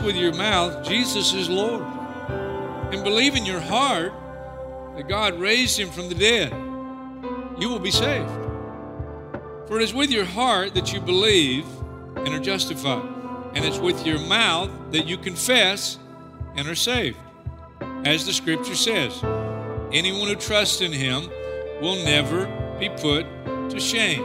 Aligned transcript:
With 0.00 0.16
your 0.16 0.34
mouth 0.34 0.86
Jesus 0.86 1.32
is 1.34 1.48
Lord 1.48 1.82
and 2.92 3.04
believe 3.04 3.34
in 3.34 3.44
your 3.44 3.60
heart 3.60 4.12
that 4.96 5.08
God 5.08 5.38
raised 5.38 5.78
him 5.78 5.90
from 5.90 6.08
the 6.08 6.14
dead, 6.14 6.50
you 7.60 7.68
will 7.68 7.78
be 7.78 7.90
saved. 7.90 8.30
For 9.66 9.78
it 9.78 9.82
is 9.82 9.92
with 9.92 10.10
your 10.10 10.24
heart 10.24 10.74
that 10.74 10.92
you 10.92 11.00
believe 11.00 11.66
and 12.16 12.28
are 12.28 12.40
justified, 12.40 13.06
and 13.54 13.64
it's 13.64 13.78
with 13.78 14.06
your 14.06 14.18
mouth 14.20 14.70
that 14.90 15.06
you 15.06 15.18
confess 15.18 15.98
and 16.56 16.66
are 16.66 16.74
saved. 16.74 17.18
As 18.04 18.24
the 18.24 18.32
scripture 18.32 18.74
says, 18.74 19.22
anyone 19.92 20.28
who 20.28 20.36
trusts 20.36 20.80
in 20.80 20.92
him 20.92 21.28
will 21.80 21.96
never 22.04 22.46
be 22.78 22.88
put 22.88 23.24
to 23.70 23.78
shame. 23.78 24.24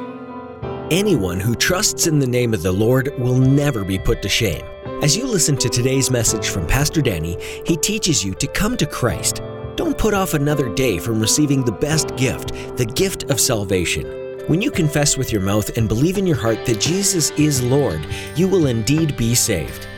Anyone 0.89 1.39
who 1.39 1.55
trusts 1.55 2.07
in 2.07 2.19
the 2.19 2.27
name 2.27 2.53
of 2.53 2.63
the 2.63 2.71
Lord 2.71 3.13
will 3.19 3.37
never 3.37 3.83
be 3.83 3.99
put 3.99 4.21
to 4.21 4.29
shame. 4.29 4.65
As 5.03 5.17
you 5.17 5.27
listen 5.27 5.57
to 5.57 5.67
today's 5.67 6.09
message 6.09 6.47
from 6.47 6.65
Pastor 6.65 7.01
Danny, 7.01 7.37
he 7.65 7.75
teaches 7.75 8.23
you 8.23 8.33
to 8.35 8.47
come 8.47 8.77
to 8.77 8.85
Christ. 8.85 9.41
Don't 9.75 9.97
put 9.97 10.13
off 10.13 10.33
another 10.33 10.73
day 10.73 10.97
from 10.97 11.19
receiving 11.19 11.65
the 11.65 11.73
best 11.73 12.15
gift, 12.15 12.53
the 12.77 12.85
gift 12.85 13.29
of 13.29 13.37
salvation. 13.37 14.05
When 14.47 14.61
you 14.61 14.71
confess 14.71 15.17
with 15.17 15.29
your 15.29 15.41
mouth 15.41 15.77
and 15.77 15.89
believe 15.89 16.17
in 16.17 16.25
your 16.25 16.37
heart 16.37 16.65
that 16.65 16.79
Jesus 16.79 17.31
is 17.31 17.61
Lord, 17.61 18.07
you 18.37 18.47
will 18.47 18.67
indeed 18.67 19.17
be 19.17 19.35
saved. 19.35 19.89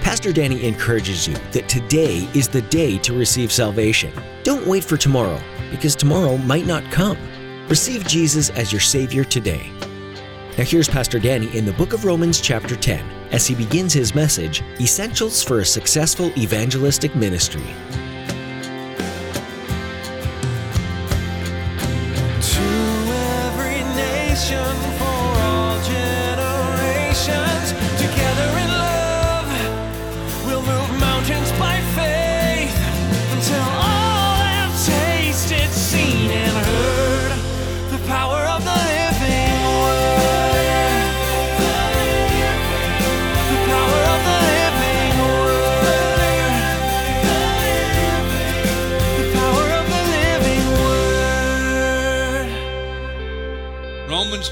Pastor 0.00 0.32
Danny 0.32 0.66
encourages 0.66 1.28
you 1.28 1.34
that 1.52 1.68
today 1.68 2.28
is 2.34 2.48
the 2.48 2.62
day 2.62 2.98
to 2.98 3.16
receive 3.16 3.52
salvation. 3.52 4.12
Don't 4.42 4.66
wait 4.66 4.82
for 4.82 4.96
tomorrow, 4.96 5.40
because 5.70 5.94
tomorrow 5.94 6.36
might 6.36 6.66
not 6.66 6.82
come. 6.90 7.16
Receive 7.68 8.04
Jesus 8.08 8.50
as 8.50 8.72
your 8.72 8.80
Savior 8.80 9.22
today. 9.22 9.70
Now, 10.58 10.64
here's 10.64 10.88
Pastor 10.88 11.20
Danny 11.20 11.56
in 11.56 11.64
the 11.64 11.72
book 11.74 11.92
of 11.92 12.04
Romans, 12.04 12.40
chapter 12.40 12.74
10, 12.74 13.08
as 13.30 13.46
he 13.46 13.54
begins 13.54 13.92
his 13.92 14.14
message 14.14 14.62
Essentials 14.80 15.42
for 15.42 15.60
a 15.60 15.64
Successful 15.64 16.30
Evangelistic 16.38 17.14
Ministry. 17.14 17.74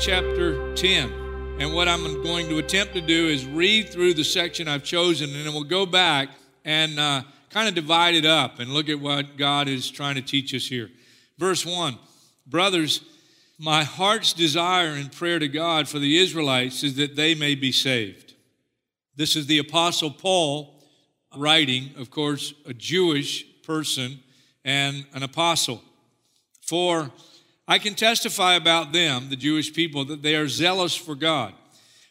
Chapter 0.07 0.73
10. 0.77 1.13
And 1.59 1.75
what 1.75 1.89
I'm 1.89 2.23
going 2.23 2.49
to 2.51 2.59
attempt 2.59 2.95
to 2.95 3.01
do 3.01 3.27
is 3.27 3.45
read 3.45 3.89
through 3.89 4.15
the 4.15 4.23
section 4.23 4.69
I've 4.69 4.85
chosen, 4.85 5.35
and 5.35 5.45
then 5.45 5.53
we'll 5.53 5.65
go 5.65 5.85
back 5.85 6.29
and 6.65 6.97
uh, 7.01 7.23
kind 7.51 7.69
of 7.69 7.75
divide 7.75 8.15
it 8.15 8.25
up 8.25 8.61
and 8.61 8.71
look 8.71 8.89
at 8.89 9.01
what 9.01 9.37
God 9.37 9.67
is 9.67 9.91
trying 9.91 10.15
to 10.15 10.23
teach 10.23 10.55
us 10.55 10.65
here. 10.65 10.91
Verse 11.39 11.67
1 11.67 11.99
Brothers, 12.47 13.01
my 13.59 13.83
heart's 13.83 14.33
desire 14.33 14.91
and 14.91 15.11
prayer 15.11 15.41
to 15.41 15.49
God 15.49 15.89
for 15.89 15.99
the 15.99 16.19
Israelites 16.19 16.85
is 16.85 16.95
that 16.95 17.17
they 17.17 17.35
may 17.35 17.57
be 17.57 17.73
saved. 17.73 18.35
This 19.17 19.35
is 19.35 19.49
the 19.49 19.59
Apostle 19.59 20.13
Paul 20.13 20.85
writing, 21.37 21.91
of 21.99 22.13
course, 22.13 22.55
a 22.65 22.73
Jewish 22.73 23.45
person 23.65 24.21
and 24.65 25.05
an 25.15 25.25
apostle. 25.25 25.83
For 26.63 27.11
I 27.69 27.79
can 27.79 27.95
testify 27.95 28.55
about 28.55 28.93
them, 28.93 29.29
the 29.29 29.37
Jewish 29.37 29.73
people, 29.73 30.05
that 30.07 30.23
they 30.23 30.37
are 30.37 30.49
zealous 30.49 30.95
for 30.95 31.15
God. 31.15 31.53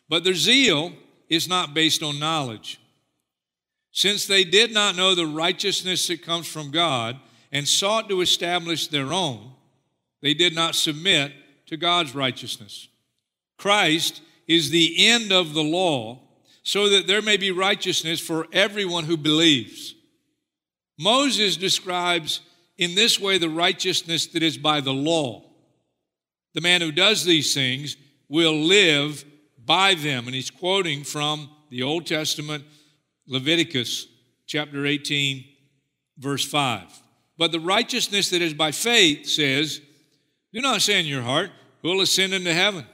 But 0.10 0.24
their 0.24 0.34
zeal 0.34 0.94
is 1.30 1.48
not 1.48 1.74
based 1.74 2.04
on 2.04 2.20
knowledge. 2.20 2.80
Since 3.92 4.28
they 4.28 4.44
did 4.44 4.74
not 4.74 4.98
know 4.98 5.16
the 5.16 5.26
righteousness 5.26 6.08
that 6.08 6.22
comes 6.22 6.48
from 6.48 6.72
God 6.72 7.18
and 7.52 7.68
sought 7.68 8.10
to 8.10 8.22
establish 8.22 8.88
their 8.88 9.14
own, 9.14 9.54
they 10.22 10.34
did 10.34 10.54
not 10.54 10.76
submit 10.76 11.32
to 11.68 11.78
God's 11.78 12.14
righteousness. 12.14 12.90
Christ 13.58 14.22
is 14.48 14.70
the 14.70 15.08
end 15.08 15.32
of 15.32 15.54
the 15.54 15.64
law 15.64 16.20
so 16.64 16.90
that 16.90 17.08
there 17.08 17.22
may 17.22 17.38
be 17.38 17.52
righteousness 17.52 18.20
for 18.20 18.48
everyone 18.52 19.06
who 19.06 19.18
believes. 19.18 19.96
Moses 21.00 21.58
describes 21.58 22.42
in 22.78 22.96
this 22.96 23.20
way 23.20 23.38
the 23.38 23.50
righteousness 23.50 24.28
that 24.28 24.44
is 24.44 24.58
by 24.58 24.82
the 24.82 24.94
law. 24.94 25.45
The 26.56 26.62
man 26.62 26.82
who 26.82 26.92
does 26.92 27.26
these 27.26 27.54
things 27.54 27.98
will 28.30 28.56
live 28.56 29.24
by 29.64 29.94
them. 29.94 30.26
And 30.26 30.34
he's 30.34 30.50
quoting 30.50 31.04
from 31.04 31.50
the 31.70 31.84
Old 31.84 32.08
Testament, 32.08 32.64
Leviticus 33.28 34.08
chapter 34.48 34.86
18, 34.86 35.44
verse 36.18 36.46
5. 36.46 36.84
But 37.38 37.52
the 37.52 37.60
righteousness 37.60 38.30
that 38.30 38.42
is 38.42 38.54
by 38.54 38.72
faith 38.72 39.28
says, 39.28 39.82
Do 40.54 40.62
not 40.62 40.82
say 40.82 41.00
in 41.00 41.06
your 41.06 41.24
heart, 41.24 41.52
Who 41.82 41.90
will 41.90 42.02
ascend 42.02 42.34
into 42.34 42.54
heaven? 42.54 42.86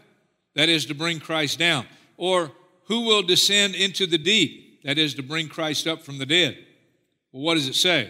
That 0.56 0.68
is 0.68 0.88
to 0.88 0.96
bring 0.96 1.20
Christ 1.20 1.60
down. 1.60 1.86
Or 2.18 2.52
who 2.86 3.02
will 3.02 3.22
descend 3.22 3.76
into 3.76 4.08
the 4.08 4.18
deep? 4.18 4.84
That 4.84 4.98
is 4.98 5.14
to 5.16 5.24
bring 5.24 5.48
Christ 5.48 5.88
up 5.88 6.02
from 6.02 6.18
the 6.18 6.26
dead. 6.26 6.58
Well, 7.32 7.44
what 7.44 7.54
does 7.54 7.68
it 7.68 7.76
say? 7.76 8.10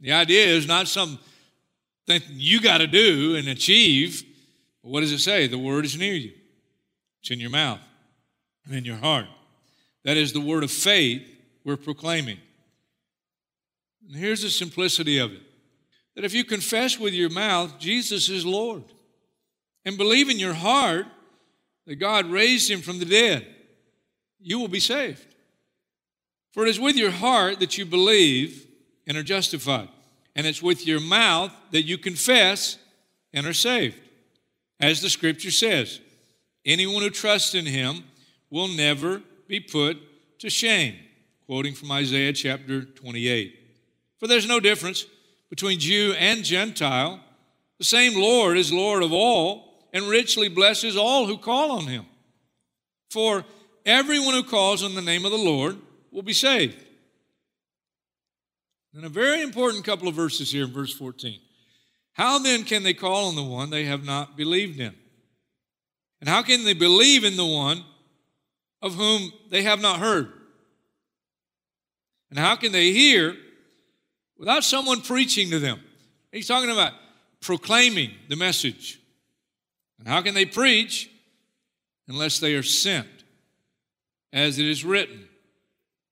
The 0.00 0.12
idea 0.12 0.46
is 0.46 0.66
not 0.66 0.88
something 0.88 1.20
you 2.28 2.60
got 2.60 2.78
to 2.78 2.88
do 2.88 3.36
and 3.36 3.46
achieve. 3.46 4.24
But 4.82 4.90
what 4.90 5.00
does 5.00 5.12
it 5.12 5.18
say? 5.18 5.46
The 5.46 5.58
word 5.58 5.84
is 5.84 5.96
near 5.96 6.14
you, 6.14 6.32
it's 7.20 7.30
in 7.30 7.40
your 7.40 7.50
mouth 7.50 7.80
and 8.64 8.74
in 8.74 8.84
your 8.84 8.96
heart. 8.96 9.26
That 10.04 10.16
is 10.16 10.32
the 10.32 10.40
word 10.40 10.64
of 10.64 10.70
faith 10.70 11.22
we're 11.64 11.76
proclaiming. 11.76 12.38
And 14.06 14.16
here's 14.16 14.42
the 14.42 14.50
simplicity 14.50 15.18
of 15.18 15.32
it 15.32 15.42
that 16.16 16.24
if 16.24 16.34
you 16.34 16.44
confess 16.44 16.98
with 16.98 17.14
your 17.14 17.30
mouth 17.30 17.78
Jesus 17.78 18.28
is 18.28 18.44
Lord 18.44 18.84
and 19.84 19.96
believe 19.96 20.28
in 20.28 20.38
your 20.38 20.54
heart 20.54 21.06
that 21.86 21.96
God 21.96 22.26
raised 22.26 22.70
him 22.70 22.80
from 22.80 22.98
the 22.98 23.04
dead, 23.04 23.46
you 24.40 24.58
will 24.58 24.68
be 24.68 24.80
saved. 24.80 25.26
For 26.52 26.66
it 26.66 26.70
is 26.70 26.80
with 26.80 26.96
your 26.96 27.10
heart 27.10 27.60
that 27.60 27.78
you 27.78 27.86
believe 27.86 28.66
and 29.06 29.16
are 29.16 29.22
justified, 29.22 29.88
and 30.34 30.46
it's 30.46 30.62
with 30.62 30.86
your 30.86 31.00
mouth 31.00 31.52
that 31.70 31.82
you 31.82 31.98
confess 31.98 32.78
and 33.32 33.46
are 33.46 33.52
saved. 33.52 34.00
As 34.80 35.02
the 35.02 35.10
scripture 35.10 35.50
says, 35.50 36.00
anyone 36.64 37.02
who 37.02 37.10
trusts 37.10 37.54
in 37.54 37.66
him 37.66 38.04
will 38.48 38.68
never 38.68 39.22
be 39.46 39.60
put 39.60 39.98
to 40.40 40.48
shame. 40.48 40.94
Quoting 41.46 41.74
from 41.74 41.92
Isaiah 41.92 42.32
chapter 42.32 42.82
28. 42.82 43.58
For 44.18 44.26
there's 44.26 44.48
no 44.48 44.60
difference 44.60 45.04
between 45.50 45.80
Jew 45.80 46.14
and 46.18 46.44
Gentile. 46.44 47.20
The 47.78 47.84
same 47.84 48.20
Lord 48.20 48.56
is 48.56 48.72
Lord 48.72 49.02
of 49.02 49.12
all 49.12 49.88
and 49.92 50.04
richly 50.04 50.48
blesses 50.48 50.96
all 50.96 51.26
who 51.26 51.36
call 51.36 51.72
on 51.72 51.86
him. 51.86 52.06
For 53.10 53.44
everyone 53.84 54.34
who 54.34 54.44
calls 54.44 54.84
on 54.84 54.94
the 54.94 55.02
name 55.02 55.24
of 55.24 55.32
the 55.32 55.38
Lord 55.38 55.76
will 56.12 56.22
be 56.22 56.32
saved. 56.32 56.76
And 58.94 59.04
a 59.04 59.08
very 59.08 59.42
important 59.42 59.84
couple 59.84 60.08
of 60.08 60.14
verses 60.14 60.50
here 60.50 60.64
in 60.64 60.72
verse 60.72 60.92
14. 60.92 61.40
How 62.12 62.38
then 62.38 62.64
can 62.64 62.82
they 62.82 62.94
call 62.94 63.28
on 63.28 63.36
the 63.36 63.42
one 63.42 63.70
they 63.70 63.84
have 63.84 64.04
not 64.04 64.36
believed 64.36 64.80
in? 64.80 64.94
And 66.20 66.28
how 66.28 66.42
can 66.42 66.64
they 66.64 66.74
believe 66.74 67.24
in 67.24 67.36
the 67.36 67.46
one 67.46 67.84
of 68.82 68.94
whom 68.94 69.32
they 69.48 69.62
have 69.62 69.80
not 69.80 70.00
heard? 70.00 70.30
And 72.30 72.38
how 72.38 72.56
can 72.56 72.72
they 72.72 72.92
hear 72.92 73.36
without 74.36 74.64
someone 74.64 75.00
preaching 75.00 75.50
to 75.50 75.58
them? 75.58 75.80
He's 76.30 76.48
talking 76.48 76.70
about 76.70 76.92
proclaiming 77.40 78.10
the 78.28 78.36
message. 78.36 79.00
And 79.98 80.06
how 80.06 80.22
can 80.22 80.34
they 80.34 80.46
preach 80.46 81.10
unless 82.06 82.38
they 82.38 82.54
are 82.54 82.62
sent? 82.62 83.08
As 84.32 84.58
it 84.58 84.66
is 84.66 84.84
written, 84.84 85.28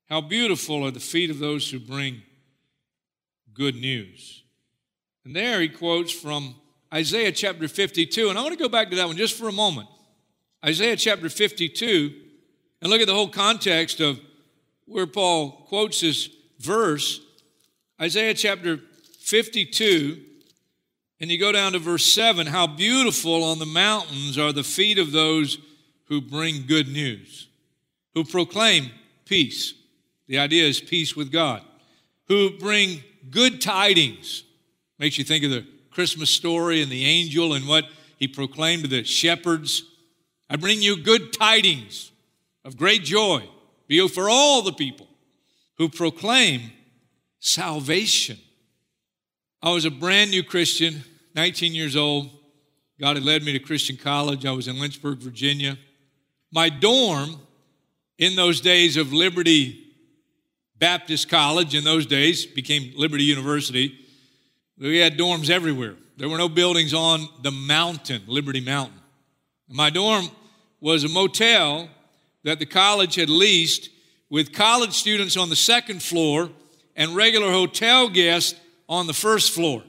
How 0.08 0.20
beautiful 0.20 0.84
are 0.84 0.90
the 0.90 0.98
feet 0.98 1.30
of 1.30 1.38
those 1.38 1.70
who 1.70 1.78
bring 1.78 2.22
good 3.58 3.76
news. 3.76 4.42
And 5.28 5.36
there 5.36 5.60
he 5.60 5.68
quotes 5.68 6.10
from 6.10 6.54
Isaiah 6.90 7.30
chapter 7.30 7.68
52. 7.68 8.30
And 8.30 8.38
I 8.38 8.42
want 8.42 8.56
to 8.56 8.58
go 8.58 8.70
back 8.70 8.88
to 8.88 8.96
that 8.96 9.06
one 9.06 9.18
just 9.18 9.36
for 9.36 9.46
a 9.46 9.52
moment. 9.52 9.86
Isaiah 10.64 10.96
chapter 10.96 11.28
52, 11.28 12.14
and 12.80 12.90
look 12.90 13.02
at 13.02 13.06
the 13.06 13.12
whole 13.12 13.28
context 13.28 14.00
of 14.00 14.18
where 14.86 15.06
Paul 15.06 15.66
quotes 15.68 16.00
this 16.00 16.30
verse. 16.60 17.20
Isaiah 18.00 18.32
chapter 18.32 18.80
52, 19.18 20.18
and 21.20 21.30
you 21.30 21.38
go 21.38 21.52
down 21.52 21.72
to 21.72 21.78
verse 21.78 22.06
7 22.06 22.46
How 22.46 22.66
beautiful 22.66 23.44
on 23.44 23.58
the 23.58 23.66
mountains 23.66 24.38
are 24.38 24.54
the 24.54 24.64
feet 24.64 24.98
of 24.98 25.12
those 25.12 25.58
who 26.06 26.22
bring 26.22 26.64
good 26.66 26.88
news, 26.88 27.48
who 28.14 28.24
proclaim 28.24 28.92
peace. 29.26 29.74
The 30.26 30.38
idea 30.38 30.64
is 30.64 30.80
peace 30.80 31.14
with 31.14 31.30
God, 31.30 31.62
who 32.28 32.56
bring 32.58 33.02
good 33.30 33.60
tidings. 33.60 34.44
Makes 34.98 35.18
you 35.18 35.24
think 35.24 35.44
of 35.44 35.50
the 35.50 35.66
Christmas 35.90 36.30
story 36.30 36.82
and 36.82 36.90
the 36.90 37.04
angel 37.04 37.54
and 37.54 37.66
what 37.66 37.84
he 38.16 38.28
proclaimed 38.28 38.82
to 38.82 38.88
the 38.88 39.04
shepherds. 39.04 39.84
I 40.50 40.56
bring 40.56 40.82
you 40.82 41.02
good 41.02 41.32
tidings 41.32 42.10
of 42.64 42.76
great 42.76 43.04
joy 43.04 43.48
be 43.88 44.06
for 44.08 44.28
all 44.28 44.62
the 44.62 44.72
people 44.72 45.08
who 45.78 45.88
proclaim 45.88 46.70
salvation. 47.40 48.38
I 49.62 49.72
was 49.72 49.84
a 49.84 49.90
brand 49.90 50.30
new 50.30 50.42
Christian, 50.42 51.02
19 51.34 51.74
years 51.74 51.96
old. 51.96 52.30
God 53.00 53.16
had 53.16 53.24
led 53.24 53.42
me 53.42 53.52
to 53.52 53.58
Christian 53.58 53.96
college. 53.96 54.44
I 54.44 54.52
was 54.52 54.68
in 54.68 54.78
Lynchburg, 54.78 55.18
Virginia. 55.18 55.78
My 56.52 56.68
dorm 56.68 57.40
in 58.18 58.36
those 58.36 58.60
days 58.60 58.96
of 58.96 59.12
Liberty 59.12 59.84
Baptist 60.76 61.28
College, 61.28 61.74
in 61.74 61.84
those 61.84 62.06
days, 62.06 62.46
became 62.46 62.92
Liberty 62.96 63.24
University. 63.24 63.98
We 64.78 64.98
had 64.98 65.18
dorms 65.18 65.50
everywhere. 65.50 65.96
There 66.16 66.28
were 66.28 66.38
no 66.38 66.48
buildings 66.48 66.94
on 66.94 67.28
the 67.42 67.50
mountain, 67.50 68.22
Liberty 68.26 68.60
Mountain. 68.60 68.98
My 69.68 69.90
dorm 69.90 70.28
was 70.80 71.04
a 71.04 71.08
motel 71.08 71.88
that 72.44 72.58
the 72.58 72.66
college 72.66 73.16
had 73.16 73.28
leased 73.28 73.90
with 74.30 74.52
college 74.52 74.92
students 74.92 75.36
on 75.36 75.48
the 75.48 75.56
second 75.56 76.02
floor 76.02 76.50
and 76.94 77.16
regular 77.16 77.50
hotel 77.50 78.08
guests 78.08 78.54
on 78.88 79.06
the 79.06 79.12
first 79.12 79.52
floor. 79.52 79.82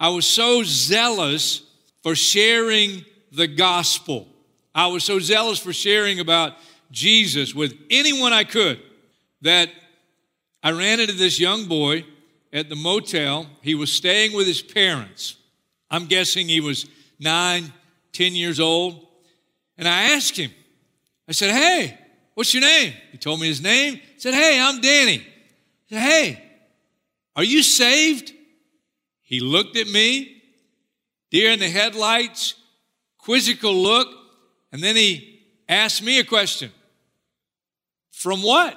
I 0.00 0.08
was 0.08 0.26
so 0.26 0.62
zealous 0.64 1.62
for 2.02 2.14
sharing 2.14 3.04
the 3.32 3.46
gospel. 3.46 4.26
I 4.74 4.88
was 4.88 5.04
so 5.04 5.18
zealous 5.18 5.58
for 5.58 5.72
sharing 5.72 6.20
about 6.20 6.54
Jesus 6.90 7.54
with 7.54 7.74
anyone 7.90 8.32
I 8.32 8.44
could 8.44 8.80
that 9.42 9.70
I 10.62 10.72
ran 10.72 11.00
into 11.00 11.14
this 11.14 11.38
young 11.38 11.66
boy 11.66 12.04
at 12.52 12.68
the 12.68 12.76
motel. 12.76 13.46
He 13.62 13.74
was 13.74 13.92
staying 13.92 14.34
with 14.34 14.46
his 14.46 14.62
parents. 14.62 15.36
I'm 15.90 16.06
guessing 16.06 16.48
he 16.48 16.60
was 16.60 16.86
nine, 17.18 17.72
ten 18.12 18.34
years 18.34 18.60
old. 18.60 19.06
And 19.76 19.86
I 19.86 20.14
asked 20.14 20.36
him, 20.36 20.50
I 21.28 21.32
said, 21.32 21.50
Hey, 21.50 21.98
what's 22.34 22.52
your 22.52 22.62
name? 22.62 22.94
He 23.12 23.18
told 23.18 23.40
me 23.40 23.46
his 23.46 23.62
name. 23.62 23.94
He 23.94 24.20
said, 24.20 24.34
Hey, 24.34 24.60
I'm 24.60 24.80
Danny. 24.80 25.20
I 25.20 25.94
said, 25.94 26.00
Hey, 26.00 26.42
are 27.36 27.44
you 27.44 27.62
saved? 27.62 28.32
He 29.22 29.40
looked 29.40 29.76
at 29.76 29.88
me, 29.88 30.42
deer 31.30 31.52
in 31.52 31.58
the 31.58 31.68
headlights, 31.68 32.54
quizzical 33.18 33.74
look, 33.74 34.08
and 34.72 34.82
then 34.82 34.96
he 34.96 35.42
asked 35.68 36.02
me 36.02 36.18
a 36.18 36.24
question. 36.24 36.72
From 38.10 38.42
what? 38.42 38.76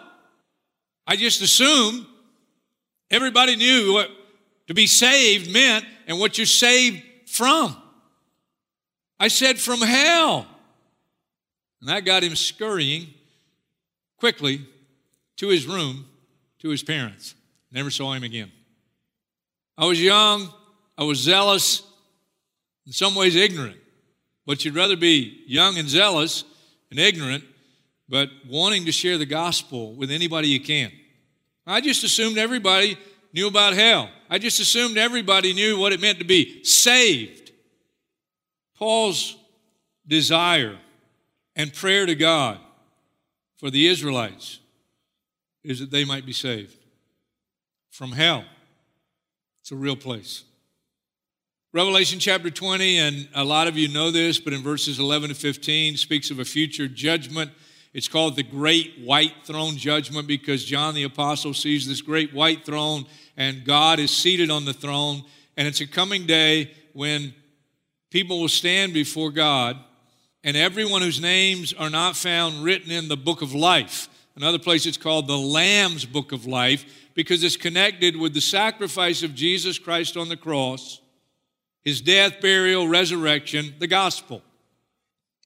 I 1.08 1.16
just 1.16 1.42
assumed 1.42 2.06
everybody 3.12 3.56
knew 3.56 3.94
what 3.94 4.10
to 4.68 4.74
be 4.74 4.88
saved 4.88 5.52
meant 5.52 5.86
and 6.08 6.20
what 6.20 6.38
you're 6.38 6.48
saved 6.48 7.04
from. 7.28 7.76
I 9.20 9.28
said, 9.28 9.60
from 9.60 9.82
hell. 9.82 10.48
And 11.80 11.90
that 11.90 12.06
got 12.06 12.24
him 12.24 12.36
scurrying 12.36 13.14
quickly 14.18 14.66
to 15.38 15.50
his 15.50 15.68
room 15.68 16.06
to 16.60 16.70
his 16.70 16.84
parents. 16.84 17.36
Never 17.72 17.90
saw 17.90 18.14
him 18.14 18.24
again. 18.24 18.52
I 19.78 19.86
was 19.86 20.02
young, 20.02 20.50
I 20.98 21.04
was 21.04 21.20
zealous, 21.20 21.82
in 22.86 22.92
some 22.92 23.16
ways 23.16 23.36
ignorant. 23.36 23.78
But 24.46 24.64
you'd 24.64 24.76
rather 24.76 24.98
be 24.98 25.44
young 25.48 25.78
and 25.78 25.88
zealous 25.88 26.44
and 26.90 27.00
ignorant, 27.00 27.44
but 28.10 28.30
wanting 28.48 28.86
to 28.86 28.92
share 28.92 29.18
the 29.18 29.26
gospel 29.26 29.94
with 29.94 30.12
anybody 30.12 30.50
you 30.50 30.60
can. 30.60 30.92
I 31.66 31.82
just 31.82 32.04
assumed 32.04 32.38
everybody 32.38 32.98
knew 33.34 33.48
about 33.48 33.74
hell. 33.74 34.10
I 34.30 34.38
just 34.38 34.60
assumed 34.60 34.98
everybody 34.98 35.54
knew 35.54 35.78
what 35.78 35.94
it 35.94 36.02
meant 36.02 36.20
to 36.20 36.26
be 36.26 36.64
saved. 36.64 37.52
Paul's 38.78 39.38
desire 40.08 40.78
and 41.56 41.74
prayer 41.74 42.06
to 42.06 42.16
God 42.16 42.60
for 43.58 43.70
the 43.70 43.88
Israelites 43.88 44.60
is 45.64 45.80
that 45.80 45.92
they 45.92 46.04
might 46.04 46.26
be 46.26 46.34
saved 46.34 46.76
from 47.92 48.12
hell. 48.12 48.44
It's 49.62 49.72
a 49.72 49.76
real 49.76 49.96
place. 49.96 50.44
Revelation 51.74 52.20
chapter 52.20 52.50
20, 52.50 52.98
and 52.98 53.30
a 53.34 53.46
lot 53.46 53.68
of 53.68 53.78
you 53.78 53.88
know 53.88 54.12
this, 54.12 54.40
but 54.40 54.52
in 54.52 54.62
verses 54.62 55.00
11 55.00 55.30
to 55.30 55.36
15 55.36 55.96
speaks 55.96 56.32
of 56.32 56.40
a 56.40 56.44
future 56.44 56.88
judgment. 56.88 57.52
It's 57.94 58.08
called 58.08 58.38
the 58.38 58.44
Great 58.44 59.00
White 59.04 59.34
Throne 59.44 59.76
Judgment 59.76 60.28
because 60.28 60.64
John 60.64 60.96
the 60.96 61.04
Apostle 61.04 61.54
sees 61.54 61.88
this 61.88 62.02
great 62.02 62.34
white 62.34 62.66
throne 62.66 63.06
and 63.36 63.66
God 63.66 64.00
is 64.00 64.12
seated 64.12 64.50
on 64.50 64.64
the 64.64 64.74
throne. 64.74 65.24
And 65.58 65.68
it's 65.68 65.82
a 65.82 65.88
coming 65.88 66.26
day 66.26 66.72
when 66.94 67.34
people 68.10 68.40
will 68.40 68.48
stand 68.48 68.94
before 68.94 69.32
God 69.32 69.78
and 70.44 70.56
everyone 70.56 71.02
whose 71.02 71.20
names 71.20 71.74
are 71.74 71.90
not 71.90 72.16
found 72.16 72.64
written 72.64 72.92
in 72.92 73.10
the 73.10 73.18
book 73.18 73.42
of 73.42 73.54
life. 73.54 74.08
Another 74.38 74.60
place 74.60 74.86
it's 74.86 74.98
called 74.98 75.28
the 75.28 75.38
Lamb's 75.38 76.06
Book 76.06 76.32
of 76.32 76.46
Life 76.46 76.86
because 77.14 77.44
it's 77.44 77.58
connected 77.58 78.16
with 78.16 78.34
the 78.34 78.42
sacrifice 78.42 79.22
of 79.22 79.36
Jesus 79.36 79.78
Christ 79.78 80.16
on 80.16 80.30
the 80.30 80.38
cross, 80.38 81.02
his 81.84 82.00
death, 82.00 82.40
burial, 82.42 82.88
resurrection, 82.88 83.76
the 83.80 83.88
gospel, 83.88 84.42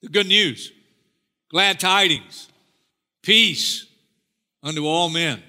the 0.04 0.10
good 0.10 0.28
news, 0.28 0.72
glad 1.56 1.80
tidings, 1.80 2.50
peace 3.22 3.86
unto 4.62 4.86
all 4.86 5.10
men, 5.10 5.42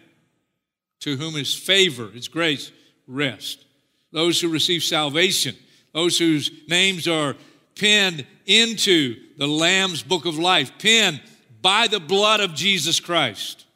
to 1.00 1.16
whom 1.16 1.34
his 1.34 1.52
favor, 1.52 2.10
his 2.10 2.28
grace, 2.28 2.70
rest. 3.08 3.64
Those 4.12 4.40
who 4.40 4.48
receive 4.48 4.84
salvation, 4.84 5.56
those 5.92 6.16
whose 6.16 6.52
names 6.68 7.08
are 7.08 7.34
penned 7.75 8.25
into 8.46 9.16
the 9.36 9.48
Lamb's 9.48 10.04
book 10.04 10.26
of 10.26 10.38
life, 10.38 10.70
penned 10.78 11.20
by 11.60 11.88
the 11.88 11.98
blood 11.98 12.38
of 12.38 12.54
Jesus 12.54 13.00
Christ, 13.00 13.66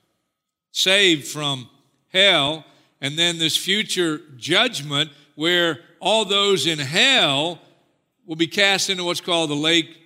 saved 0.70 1.26
from 1.26 1.68
hell, 2.12 2.64
and 3.00 3.18
then 3.18 3.38
this 3.38 3.56
future 3.56 4.20
judgment 4.36 5.10
where 5.34 5.80
all 5.98 6.24
those 6.24 6.68
in 6.68 6.78
hell 6.78 7.58
will 8.24 8.36
be 8.36 8.46
cast 8.46 8.88
into 8.88 9.02
what's 9.02 9.20
called 9.20 9.50
the 9.50 9.56
lake 9.56 9.98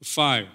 of 0.00 0.06
fire. 0.06 0.48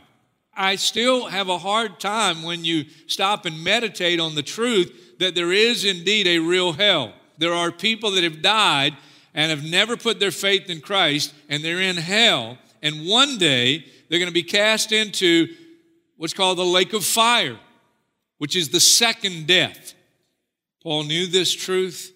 I 0.55 0.75
still 0.75 1.25
have 1.25 1.49
a 1.49 1.57
hard 1.57 1.99
time 1.99 2.43
when 2.43 2.63
you 2.63 2.85
stop 3.07 3.45
and 3.45 3.63
meditate 3.63 4.19
on 4.19 4.35
the 4.35 4.43
truth 4.43 5.17
that 5.19 5.35
there 5.35 5.51
is 5.51 5.83
indeed 5.83 6.27
a 6.27 6.39
real 6.39 6.73
hell. 6.73 7.13
There 7.37 7.53
are 7.53 7.71
people 7.71 8.11
that 8.11 8.23
have 8.23 8.41
died 8.41 8.95
and 9.33 9.49
have 9.49 9.69
never 9.69 9.97
put 9.97 10.19
their 10.19 10.31
faith 10.31 10.69
in 10.69 10.79
Christ, 10.79 11.33
and 11.49 11.63
they're 11.63 11.81
in 11.81 11.97
hell. 11.97 12.57
And 12.81 13.05
one 13.05 13.37
day 13.37 13.85
they're 14.07 14.19
going 14.19 14.29
to 14.29 14.33
be 14.33 14.43
cast 14.43 14.93
into 14.93 15.47
what's 16.15 16.33
called 16.33 16.57
the 16.57 16.63
lake 16.63 16.93
of 16.93 17.03
fire, 17.03 17.59
which 18.37 18.55
is 18.55 18.69
the 18.69 18.79
second 18.79 19.47
death. 19.47 19.93
Paul 20.81 21.03
knew 21.03 21.27
this 21.27 21.53
truth, 21.53 22.13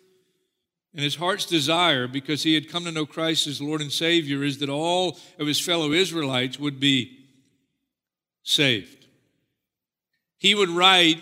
and 0.93 1.03
his 1.03 1.15
heart's 1.15 1.46
desire, 1.46 2.08
because 2.08 2.43
he 2.43 2.53
had 2.53 2.69
come 2.69 2.86
to 2.86 2.91
know 2.91 3.05
Christ 3.05 3.48
as 3.48 3.62
Lord 3.62 3.81
and 3.81 3.91
Savior, 3.91 4.43
is 4.43 4.60
that 4.60 4.69
all 4.69 5.19
of 5.38 5.48
his 5.48 5.60
fellow 5.60 5.91
Israelites 5.91 6.58
would 6.58 6.79
be 6.79 7.19
saved. 8.43 9.05
He 10.38 10.55
would 10.55 10.69
write 10.69 11.22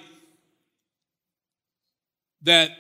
that 2.43 2.71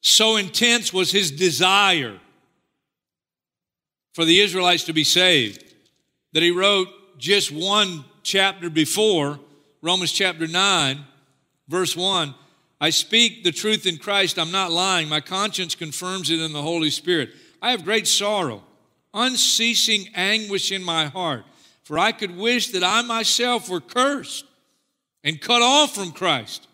so 0.00 0.36
intense 0.36 0.92
was 0.92 1.10
his 1.10 1.30
desire 1.30 2.18
for 4.14 4.24
the 4.24 4.40
Israelites 4.40 4.84
to 4.84 4.92
be 4.92 5.04
saved 5.04 5.64
that 6.32 6.42
he 6.42 6.50
wrote 6.50 6.88
just 7.18 7.50
one 7.50 8.04
chapter 8.22 8.68
before, 8.70 9.40
Romans 9.82 10.12
chapter 10.12 10.46
9, 10.46 11.04
verse 11.68 11.96
1. 11.96 12.34
I 12.80 12.90
speak 12.90 13.42
the 13.42 13.52
truth 13.52 13.86
in 13.86 13.96
Christ, 13.96 14.38
I'm 14.38 14.52
not 14.52 14.70
lying. 14.70 15.08
My 15.08 15.20
conscience 15.20 15.74
confirms 15.74 16.30
it 16.30 16.40
in 16.40 16.52
the 16.52 16.62
Holy 16.62 16.90
Spirit. 16.90 17.30
I 17.62 17.70
have 17.70 17.84
great 17.84 18.06
sorrow, 18.06 18.62
unceasing 19.14 20.08
anguish 20.14 20.70
in 20.72 20.82
my 20.82 21.06
heart, 21.06 21.44
for 21.86 22.00
I 22.00 22.10
could 22.10 22.36
wish 22.36 22.70
that 22.70 22.82
I 22.82 23.00
myself 23.02 23.68
were 23.68 23.80
cursed 23.80 24.44
and 25.22 25.40
cut 25.40 25.62
off 25.62 25.94
from 25.94 26.10
Christ 26.10 26.66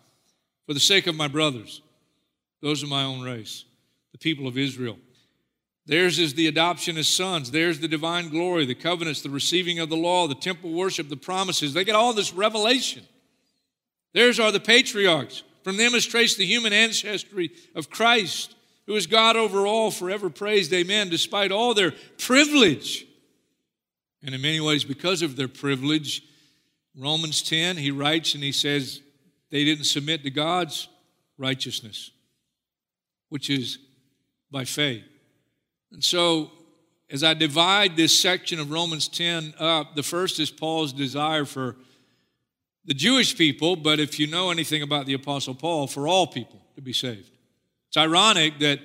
for 0.65 0.73
the 0.73 0.79
sake 0.79 1.05
of 1.05 1.13
my 1.13 1.27
brothers, 1.27 1.83
those 2.63 2.81
of 2.81 2.89
my 2.89 3.03
own 3.03 3.21
race, 3.21 3.63
the 4.11 4.17
people 4.17 4.47
of 4.47 4.57
Israel. 4.57 4.97
Theirs 5.85 6.17
is 6.17 6.33
the 6.33 6.47
adoption 6.47 6.97
as 6.97 7.07
sons. 7.07 7.51
Theirs 7.51 7.79
the 7.79 7.87
divine 7.87 8.29
glory, 8.29 8.65
the 8.65 8.73
covenants, 8.73 9.21
the 9.21 9.29
receiving 9.29 9.77
of 9.77 9.89
the 9.89 9.95
law, 9.95 10.27
the 10.27 10.33
temple 10.33 10.71
worship, 10.71 11.09
the 11.09 11.15
promises. 11.15 11.75
They 11.75 11.83
get 11.83 11.93
all 11.95 12.13
this 12.13 12.33
revelation. 12.33 13.03
Theirs 14.15 14.39
are 14.39 14.51
the 14.51 14.59
patriarchs. 14.59 15.43
From 15.63 15.77
them 15.77 15.93
is 15.93 16.07
traced 16.07 16.39
the 16.39 16.45
human 16.47 16.73
ancestry 16.73 17.51
of 17.75 17.91
Christ, 17.91 18.55
who 18.87 18.95
is 18.95 19.05
God 19.05 19.35
over 19.35 19.67
all, 19.67 19.91
forever 19.91 20.31
praised. 20.31 20.73
Amen. 20.73 21.09
Despite 21.09 21.51
all 21.51 21.75
their 21.75 21.93
privilege, 22.17 23.05
and 24.23 24.33
in 24.33 24.41
many 24.41 24.61
ways, 24.61 24.83
because 24.83 25.21
of 25.21 25.35
their 25.35 25.47
privilege, 25.47 26.23
Romans 26.97 27.41
10, 27.41 27.77
he 27.77 27.91
writes 27.91 28.35
and 28.35 28.43
he 28.43 28.51
says, 28.51 29.01
they 29.51 29.65
didn't 29.65 29.85
submit 29.85 30.23
to 30.23 30.31
God's 30.31 30.87
righteousness, 31.37 32.11
which 33.29 33.49
is 33.49 33.79
by 34.49 34.63
faith. 34.63 35.03
And 35.91 36.03
so, 36.03 36.51
as 37.09 37.23
I 37.23 37.33
divide 37.33 37.95
this 37.95 38.17
section 38.17 38.59
of 38.59 38.71
Romans 38.71 39.07
10 39.07 39.55
up, 39.59 39.95
the 39.95 40.03
first 40.03 40.39
is 40.39 40.49
Paul's 40.49 40.93
desire 40.93 41.45
for 41.45 41.75
the 42.85 42.93
Jewish 42.93 43.37
people, 43.37 43.75
but 43.75 43.99
if 43.99 44.19
you 44.19 44.27
know 44.27 44.49
anything 44.49 44.81
about 44.81 45.05
the 45.05 45.13
Apostle 45.13 45.53
Paul, 45.53 45.87
for 45.87 46.07
all 46.07 46.27
people 46.27 46.59
to 46.75 46.81
be 46.81 46.93
saved. 46.93 47.29
It's 47.89 47.97
ironic 47.97 48.59
that 48.59 48.79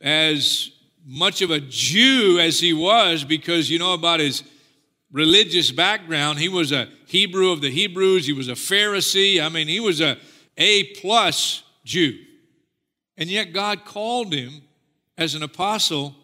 as 0.00 0.70
much 1.04 1.42
of 1.42 1.50
a 1.50 1.60
Jew 1.60 2.38
as 2.40 2.60
he 2.60 2.72
was, 2.72 3.24
because 3.24 3.70
you 3.70 3.78
know 3.78 3.94
about 3.94 4.20
his 4.20 4.42
religious 5.14 5.70
background, 5.70 6.40
he 6.40 6.48
was 6.48 6.72
a 6.72 6.88
Hebrew 7.06 7.52
of 7.52 7.62
the 7.62 7.70
Hebrews, 7.70 8.26
he 8.26 8.34
was 8.34 8.48
a 8.48 8.52
Pharisee. 8.52 9.42
I 9.42 9.48
mean, 9.48 9.68
he 9.68 9.80
was 9.80 10.02
a 10.02 10.18
A 10.58 10.92
plus 10.94 11.62
Jew. 11.84 12.18
And 13.16 13.30
yet 13.30 13.52
God 13.52 13.84
called 13.84 14.34
him 14.34 14.62
as 15.16 15.36
an 15.36 15.44
apostle 15.44 16.16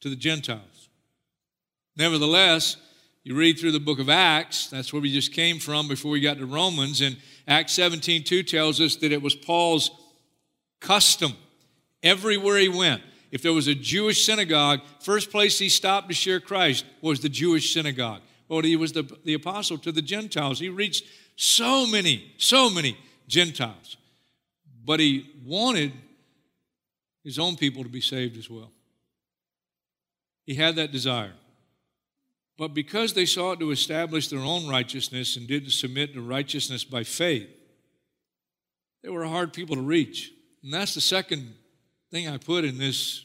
to 0.00 0.10
the 0.10 0.16
Gentiles. 0.16 0.90
Nevertheless, 1.96 2.76
you 3.24 3.34
read 3.34 3.58
through 3.58 3.72
the 3.72 3.80
book 3.80 3.98
of 3.98 4.10
Acts, 4.10 4.68
that's 4.68 4.92
where 4.92 5.02
we 5.02 5.12
just 5.12 5.32
came 5.32 5.58
from 5.58 5.88
before 5.88 6.10
we 6.10 6.20
got 6.20 6.36
to 6.36 6.46
Romans, 6.46 7.00
and 7.00 7.16
Acts 7.46 7.72
17 7.72 8.24
2 8.24 8.42
tells 8.42 8.78
us 8.80 8.96
that 8.96 9.10
it 9.10 9.22
was 9.22 9.34
Paul's 9.34 9.90
custom 10.80 11.32
everywhere 12.02 12.58
he 12.58 12.68
went. 12.68 13.02
If 13.30 13.42
there 13.42 13.52
was 13.52 13.66
a 13.66 13.74
Jewish 13.74 14.24
synagogue, 14.24 14.80
first 15.00 15.30
place 15.30 15.58
he 15.58 15.68
stopped 15.68 16.08
to 16.08 16.14
share 16.14 16.40
Christ 16.40 16.84
was 17.00 17.20
the 17.20 17.28
Jewish 17.28 17.74
synagogue. 17.74 18.22
Well, 18.48 18.62
he 18.62 18.76
was 18.76 18.92
the, 18.92 19.02
the 19.24 19.34
apostle 19.34 19.76
to 19.78 19.92
the 19.92 20.02
Gentiles. 20.02 20.58
He 20.58 20.70
reached 20.70 21.04
so 21.36 21.86
many, 21.86 22.32
so 22.38 22.70
many 22.70 22.96
Gentiles. 23.26 23.96
But 24.84 25.00
he 25.00 25.30
wanted 25.44 25.92
his 27.22 27.38
own 27.38 27.56
people 27.56 27.82
to 27.82 27.90
be 27.90 28.00
saved 28.00 28.38
as 28.38 28.48
well. 28.48 28.72
He 30.46 30.54
had 30.54 30.76
that 30.76 30.92
desire. 30.92 31.34
But 32.56 32.72
because 32.72 33.12
they 33.12 33.26
sought 33.26 33.60
to 33.60 33.70
establish 33.70 34.28
their 34.28 34.40
own 34.40 34.66
righteousness 34.66 35.36
and 35.36 35.46
didn't 35.46 35.70
submit 35.70 36.14
to 36.14 36.22
righteousness 36.22 36.84
by 36.84 37.04
faith, 37.04 37.48
they 39.02 39.10
were 39.10 39.22
a 39.22 39.28
hard 39.28 39.52
people 39.52 39.76
to 39.76 39.82
reach. 39.82 40.32
And 40.64 40.72
that's 40.72 40.94
the 40.94 41.02
second 41.02 41.54
thing 42.10 42.28
I 42.28 42.38
put 42.38 42.64
in 42.64 42.78
this 42.78 43.24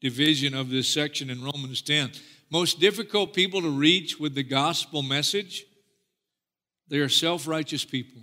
division 0.00 0.54
of 0.54 0.70
this 0.70 0.92
section 0.92 1.30
in 1.30 1.42
Romans 1.42 1.82
10. 1.82 2.12
Most 2.50 2.80
difficult 2.80 3.34
people 3.34 3.60
to 3.62 3.70
reach 3.70 4.18
with 4.18 4.34
the 4.34 4.42
gospel 4.42 5.02
message, 5.02 5.64
they 6.88 6.98
are 6.98 7.08
self 7.08 7.46
righteous 7.46 7.84
people. 7.84 8.22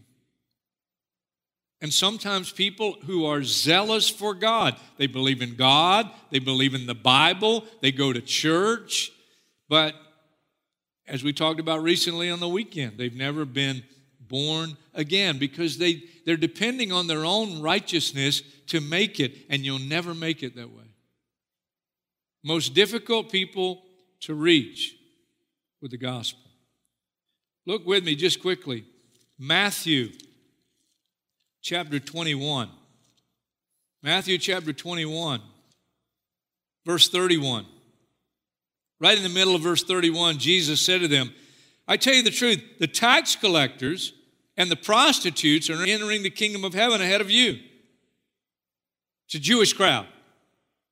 And 1.81 1.93
sometimes 1.93 2.51
people 2.51 2.93
who 3.05 3.25
are 3.25 3.43
zealous 3.43 4.09
for 4.09 4.33
God, 4.33 4.75
they 4.97 5.07
believe 5.07 5.41
in 5.41 5.55
God, 5.55 6.09
they 6.31 6.39
believe 6.39 6.73
in 6.73 6.87
the 6.87 6.95
Bible, 6.95 7.65
they 7.81 7.91
go 7.91 8.11
to 8.11 8.21
church, 8.21 9.11
but 9.69 9.93
as 11.07 11.23
we 11.23 11.33
talked 11.33 11.59
about 11.59 11.83
recently 11.83 12.31
on 12.31 12.39
the 12.39 12.47
weekend, 12.47 12.97
they've 12.97 13.15
never 13.15 13.45
been 13.45 13.83
born 14.19 14.75
again 14.93 15.37
because 15.37 15.77
they, 15.77 16.03
they're 16.25 16.37
depending 16.37 16.91
on 16.91 17.05
their 17.05 17.25
own 17.25 17.61
righteousness 17.61 18.41
to 18.67 18.81
make 18.81 19.19
it, 19.19 19.45
and 19.49 19.65
you'll 19.65 19.79
never 19.79 20.13
make 20.13 20.43
it 20.43 20.55
that 20.55 20.69
way. 20.69 20.83
Most 22.43 22.73
difficult 22.73 23.31
people 23.31 23.83
to 24.21 24.33
reach 24.33 24.95
with 25.81 25.91
the 25.91 25.97
gospel. 25.97 26.41
Look 27.65 27.85
with 27.85 28.03
me 28.03 28.15
just 28.15 28.41
quickly. 28.41 28.85
Matthew 29.39 30.11
chapter 31.61 31.99
21. 31.99 32.69
Matthew 34.03 34.37
chapter 34.37 34.71
21, 34.71 35.41
verse 36.85 37.09
31. 37.09 37.65
Right 38.99 39.17
in 39.17 39.23
the 39.23 39.29
middle 39.29 39.55
of 39.55 39.61
verse 39.61 39.83
31, 39.83 40.37
Jesus 40.37 40.79
said 40.79 41.01
to 41.01 41.07
them, 41.07 41.33
I 41.87 41.97
tell 41.97 42.13
you 42.13 42.21
the 42.21 42.29
truth, 42.29 42.63
the 42.79 42.87
tax 42.87 43.35
collectors 43.35 44.13
and 44.57 44.69
the 44.69 44.75
prostitutes 44.75 45.69
are 45.69 45.83
entering 45.83 46.23
the 46.23 46.29
kingdom 46.29 46.63
of 46.63 46.73
heaven 46.73 47.01
ahead 47.01 47.19
of 47.19 47.31
you. 47.31 47.59
It's 49.25 49.35
a 49.35 49.39
Jewish 49.39 49.73
crowd. 49.73 50.07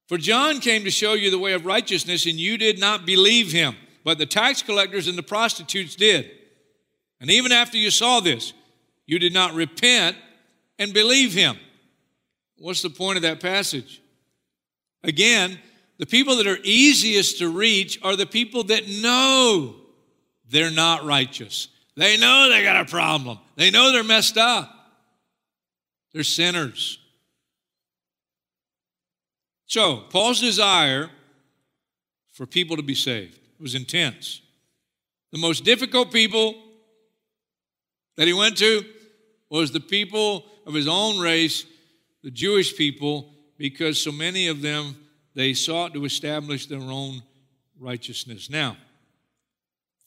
For 0.07 0.17
John 0.17 0.59
came 0.59 0.83
to 0.83 0.91
show 0.91 1.13
you 1.13 1.31
the 1.31 1.39
way 1.39 1.53
of 1.53 1.65
righteousness, 1.65 2.25
and 2.25 2.35
you 2.35 2.57
did 2.57 2.79
not 2.79 3.05
believe 3.05 3.51
him, 3.51 3.75
but 4.03 4.17
the 4.17 4.25
tax 4.25 4.61
collectors 4.61 5.07
and 5.07 5.17
the 5.17 5.23
prostitutes 5.23 5.95
did. 5.95 6.29
And 7.19 7.31
even 7.31 7.51
after 7.51 7.77
you 7.77 7.89
saw 7.89 8.19
this, 8.19 8.53
you 9.05 9.17
did 9.19 9.33
not 9.33 9.53
repent 9.53 10.17
and 10.77 10.93
believe 10.93 11.33
him. 11.33 11.57
What's 12.57 12.81
the 12.81 12.89
point 12.89 13.17
of 13.17 13.23
that 13.23 13.39
passage? 13.39 14.01
Again, 15.03 15.59
the 15.97 16.05
people 16.05 16.37
that 16.37 16.47
are 16.47 16.59
easiest 16.63 17.39
to 17.39 17.49
reach 17.49 17.99
are 18.03 18.15
the 18.15 18.25
people 18.25 18.63
that 18.65 18.87
know 18.87 19.75
they're 20.49 20.71
not 20.71 21.05
righteous. 21.05 21.67
They 21.95 22.17
know 22.17 22.49
they 22.49 22.63
got 22.63 22.87
a 22.87 22.89
problem. 22.89 23.39
They 23.55 23.69
know 23.71 23.91
they're 23.91 24.03
messed 24.03 24.37
up. 24.37 24.69
They're 26.13 26.23
sinners. 26.23 26.99
So, 29.73 30.01
Paul's 30.11 30.39
desire 30.39 31.09
for 32.31 32.45
people 32.45 32.75
to 32.77 32.83
be 32.83 32.93
saved 32.93 33.39
was 33.59 33.73
intense. 33.73 34.39
The 35.31 35.39
most 35.39 35.63
difficult 35.63 36.11
people 36.11 36.53
that 38.15 38.27
he 38.27 38.33
went 38.33 38.55
to 38.59 38.85
was 39.49 39.71
the 39.71 39.79
people 39.79 40.45
of 40.67 40.75
his 40.75 40.87
own 40.87 41.19
race, 41.19 41.65
the 42.21 42.29
Jewish 42.29 42.77
people, 42.77 43.33
because 43.57 43.99
so 43.99 44.11
many 44.11 44.47
of 44.47 44.61
them 44.61 44.95
they 45.33 45.55
sought 45.55 45.95
to 45.95 46.05
establish 46.05 46.67
their 46.67 46.79
own 46.79 47.23
righteousness. 47.79 48.51
Now, 48.51 48.77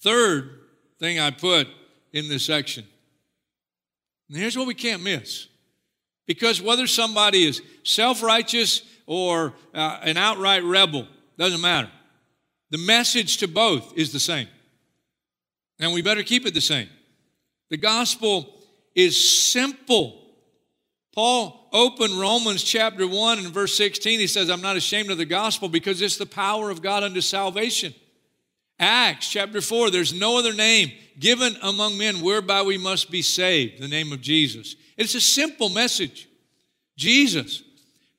third 0.01 0.61
thing 1.01 1.19
I 1.19 1.33
put 1.33 1.67
in 2.13 2.29
this 2.29 2.47
section, 2.47 2.87
and 4.29 4.39
here's 4.39 4.57
what 4.57 4.69
we 4.69 4.75
can't 4.75 5.03
miss. 5.03 5.49
Because 6.25 6.63
whether 6.63 6.87
somebody 6.87 7.45
is 7.45 7.63
self 7.83 8.23
righteous 8.23 8.83
or 9.07 9.55
uh, 9.73 10.01
an 10.03 10.17
outright 10.17 10.65
rebel, 10.65 11.07
doesn't 11.39 11.61
matter. 11.61 11.91
The 12.71 12.79
message 12.79 13.39
to 13.39 13.49
both 13.49 13.97
is 13.97 14.13
the 14.13 14.21
same. 14.21 14.49
And 15.79 15.93
we 15.93 16.03
better 16.03 16.23
keep 16.23 16.47
it 16.47 16.55
the 16.55 16.61
same. 16.61 16.89
The 17.71 17.77
gospel 17.77 18.55
is 18.95 19.43
simple. 19.53 20.23
Paul 21.15 21.69
opened 21.73 22.19
Romans 22.19 22.63
chapter 22.63 23.07
1 23.07 23.39
and 23.39 23.49
verse 23.49 23.77
16. 23.77 24.19
He 24.19 24.27
says, 24.27 24.51
I'm 24.51 24.63
not 24.63 24.77
ashamed 24.77 25.11
of 25.11 25.19
the 25.19 25.25
gospel 25.25 25.69
because 25.69 26.01
it's 26.03 26.17
the 26.17 26.27
power 26.27 26.71
of 26.71 26.83
God 26.83 27.03
unto 27.03 27.21
salvation. 27.21 27.95
Acts 28.79 29.31
chapter 29.31 29.61
4, 29.61 29.91
there's 29.91 30.13
no 30.13 30.39
other 30.39 30.53
name 30.53 30.93
given 31.19 31.57
among 31.63 31.97
men 31.97 32.21
whereby 32.21 32.63
we 32.63 32.77
must 32.77 33.11
be 33.11 33.23
saved, 33.23 33.81
the 33.81 33.89
name 33.89 34.13
of 34.13 34.21
Jesus. 34.21 34.77
It's 34.97 35.15
a 35.15 35.21
simple 35.21 35.71
message. 35.71 36.29
Jesus, 36.97 37.63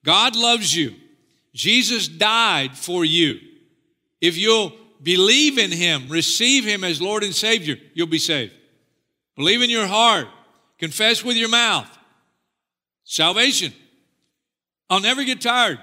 God 0.07 0.37
loves 0.37 0.73
you. 0.73 0.95
Jesus 1.53 2.07
died 2.07 2.77
for 2.77 3.03
you. 3.03 3.41
If 4.21 4.37
you'll 4.37 4.71
believe 5.03 5.57
in 5.57 5.69
Him, 5.69 6.07
receive 6.07 6.63
Him 6.63 6.85
as 6.85 7.01
Lord 7.01 7.25
and 7.25 7.35
Savior, 7.35 7.75
you'll 7.93 8.07
be 8.07 8.17
saved. 8.17 8.53
Believe 9.35 9.61
in 9.61 9.69
your 9.69 9.85
heart, 9.85 10.29
confess 10.79 11.25
with 11.25 11.35
your 11.35 11.49
mouth, 11.49 11.89
Salvation. 13.03 13.73
I'll 14.89 15.01
never 15.01 15.25
get 15.25 15.41
tired 15.41 15.79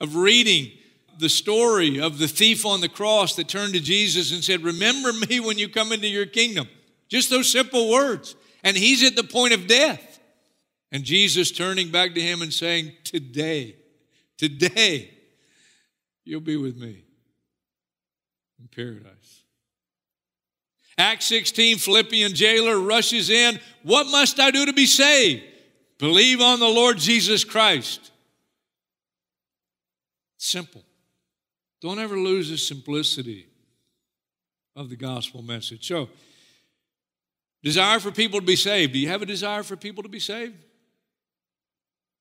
of 0.00 0.16
reading 0.16 0.72
the 1.18 1.28
story 1.28 2.00
of 2.00 2.18
the 2.18 2.28
thief 2.28 2.66
on 2.66 2.80
the 2.80 2.88
cross 2.88 3.36
that 3.36 3.48
turned 3.48 3.74
to 3.74 3.80
Jesus 3.80 4.32
and 4.32 4.42
said, 4.42 4.62
Remember 4.62 5.12
me 5.12 5.38
when 5.38 5.58
you 5.58 5.68
come 5.68 5.92
into 5.92 6.08
your 6.08 6.26
kingdom. 6.26 6.68
Just 7.08 7.30
those 7.30 7.50
simple 7.50 7.90
words. 7.90 8.34
And 8.64 8.76
he's 8.76 9.04
at 9.04 9.14
the 9.16 9.24
point 9.24 9.54
of 9.54 9.68
death. 9.68 10.07
And 10.90 11.04
Jesus 11.04 11.50
turning 11.50 11.90
back 11.90 12.14
to 12.14 12.20
him 12.20 12.42
and 12.42 12.52
saying, 12.52 12.92
Today, 13.04 13.76
today, 14.36 15.10
you'll 16.24 16.40
be 16.40 16.56
with 16.56 16.76
me 16.76 17.04
in 18.58 18.68
paradise. 18.68 19.42
Acts 20.96 21.26
16, 21.26 21.78
Philippian 21.78 22.34
jailer 22.34 22.78
rushes 22.78 23.30
in. 23.30 23.60
What 23.84 24.08
must 24.08 24.40
I 24.40 24.50
do 24.50 24.66
to 24.66 24.72
be 24.72 24.86
saved? 24.86 25.44
Believe 25.98 26.40
on 26.40 26.58
the 26.58 26.68
Lord 26.68 26.98
Jesus 26.98 27.44
Christ. 27.44 28.10
Simple. 30.38 30.82
Don't 31.80 31.98
ever 31.98 32.18
lose 32.18 32.50
the 32.50 32.58
simplicity 32.58 33.46
of 34.74 34.90
the 34.90 34.96
gospel 34.96 35.42
message. 35.42 35.86
So, 35.86 36.08
desire 37.62 38.00
for 38.00 38.10
people 38.10 38.40
to 38.40 38.46
be 38.46 38.56
saved. 38.56 38.92
Do 38.92 38.98
you 38.98 39.08
have 39.08 39.22
a 39.22 39.26
desire 39.26 39.62
for 39.62 39.76
people 39.76 40.02
to 40.02 40.08
be 40.08 40.20
saved? 40.20 40.56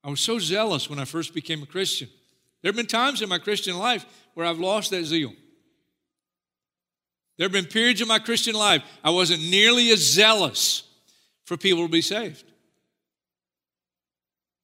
I 0.07 0.09
was 0.09 0.21
so 0.21 0.39
zealous 0.39 0.89
when 0.89 0.99
I 0.99 1.05
first 1.05 1.33
became 1.33 1.61
a 1.61 1.65
Christian. 1.65 2.07
There 2.61 2.69
have 2.69 2.77
been 2.77 2.87
times 2.87 3.21
in 3.21 3.27
my 3.27 3.39
Christian 3.39 3.77
life 3.77 4.05
where 4.35 4.45
I've 4.45 4.57
lost 4.57 4.91
that 4.91 5.03
zeal. 5.03 5.33
There 7.37 7.43
have 7.43 7.51
been 7.51 7.65
periods 7.65 8.01
in 8.01 8.07
my 8.07 8.17
Christian 8.17 8.55
life 8.55 8.81
I 9.03 9.09
wasn't 9.09 9.41
nearly 9.41 9.89
as 9.91 9.99
zealous 9.99 10.83
for 11.43 11.57
people 11.57 11.83
to 11.83 11.91
be 11.91 12.01
saved. 12.01 12.45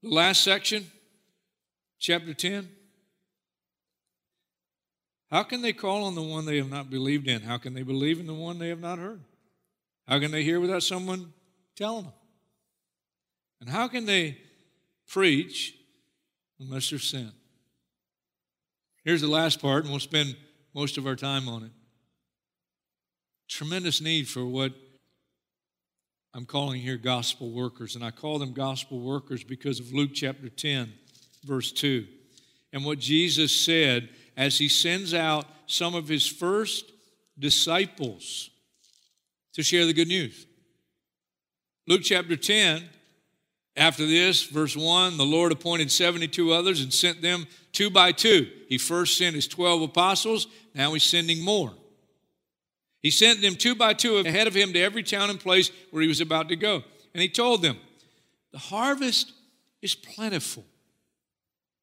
The 0.01 0.09
last 0.09 0.43
section, 0.43 0.89
chapter 1.99 2.33
10. 2.33 2.69
How 5.29 5.43
can 5.43 5.61
they 5.61 5.73
call 5.73 6.05
on 6.05 6.15
the 6.15 6.21
one 6.21 6.45
they 6.45 6.57
have 6.57 6.69
not 6.69 6.89
believed 6.89 7.27
in? 7.27 7.41
How 7.41 7.57
can 7.57 7.73
they 7.73 7.83
believe 7.83 8.21
in 8.21 8.27
the 8.27 8.33
one 8.33 8.59
they 8.59 8.69
have 8.69 8.79
not 8.79 8.97
heard? 8.97 9.19
How 10.07 10.19
can 10.19 10.31
they 10.31 10.43
hear 10.43 10.61
without 10.61 10.83
someone 10.83 11.33
telling 11.75 12.03
them? 12.03 12.13
And 13.59 13.69
how 13.69 13.89
can 13.89 14.05
they 14.05 14.37
preach 15.07 15.75
unless 16.59 16.89
they're 16.89 16.99
sent? 16.99 17.33
Here's 19.03 19.21
the 19.21 19.27
last 19.27 19.61
part, 19.61 19.83
and 19.83 19.91
we'll 19.91 19.99
spend 19.99 20.35
most 20.73 20.97
of 20.97 21.05
our 21.05 21.15
time 21.15 21.47
on 21.49 21.63
it. 21.63 21.71
Tremendous 23.49 24.01
need 24.01 24.27
for 24.27 24.45
what 24.45 24.73
I'm 26.33 26.45
calling 26.45 26.81
here 26.81 26.97
gospel 26.97 27.51
workers. 27.51 27.95
And 27.95 28.03
I 28.03 28.11
call 28.11 28.39
them 28.39 28.53
gospel 28.53 28.99
workers 28.99 29.43
because 29.43 29.79
of 29.79 29.93
Luke 29.93 30.11
chapter 30.13 30.49
10, 30.49 30.91
verse 31.43 31.71
2. 31.71 32.07
And 32.71 32.83
what 32.83 32.97
Jesus 32.97 33.55
said 33.55 34.09
as 34.35 34.57
he 34.57 34.67
sends 34.67 35.13
out 35.13 35.45
some 35.67 35.93
of 35.93 36.07
his 36.07 36.25
first 36.25 36.91
disciples 37.37 38.49
to 39.53 39.61
share 39.61 39.85
the 39.85 39.93
good 39.93 40.07
news. 40.07 40.47
Luke 41.87 42.01
chapter 42.03 42.35
10, 42.35 42.83
after 43.75 44.05
this, 44.05 44.43
verse 44.43 44.75
1 44.75 45.17
the 45.17 45.25
Lord 45.25 45.51
appointed 45.51 45.91
72 45.91 46.51
others 46.51 46.81
and 46.81 46.93
sent 46.93 47.21
them 47.21 47.47
two 47.71 47.89
by 47.89 48.11
two. 48.11 48.47
He 48.69 48.77
first 48.77 49.17
sent 49.17 49.35
his 49.35 49.47
12 49.47 49.83
apostles, 49.83 50.47
now 50.75 50.93
he's 50.93 51.03
sending 51.03 51.43
more. 51.43 51.73
He 53.01 53.11
sent 53.11 53.41
them 53.41 53.55
two 53.55 53.75
by 53.75 53.93
two 53.93 54.17
ahead 54.17 54.47
of 54.47 54.53
him 54.53 54.73
to 54.73 54.79
every 54.79 55.03
town 55.03 55.29
and 55.29 55.39
place 55.39 55.71
where 55.91 56.01
he 56.01 56.07
was 56.07 56.21
about 56.21 56.49
to 56.49 56.55
go. 56.55 56.83
And 57.13 57.21
he 57.21 57.29
told 57.29 57.61
them, 57.61 57.77
The 58.51 58.59
harvest 58.59 59.33
is 59.81 59.93
plentiful, 59.93 60.65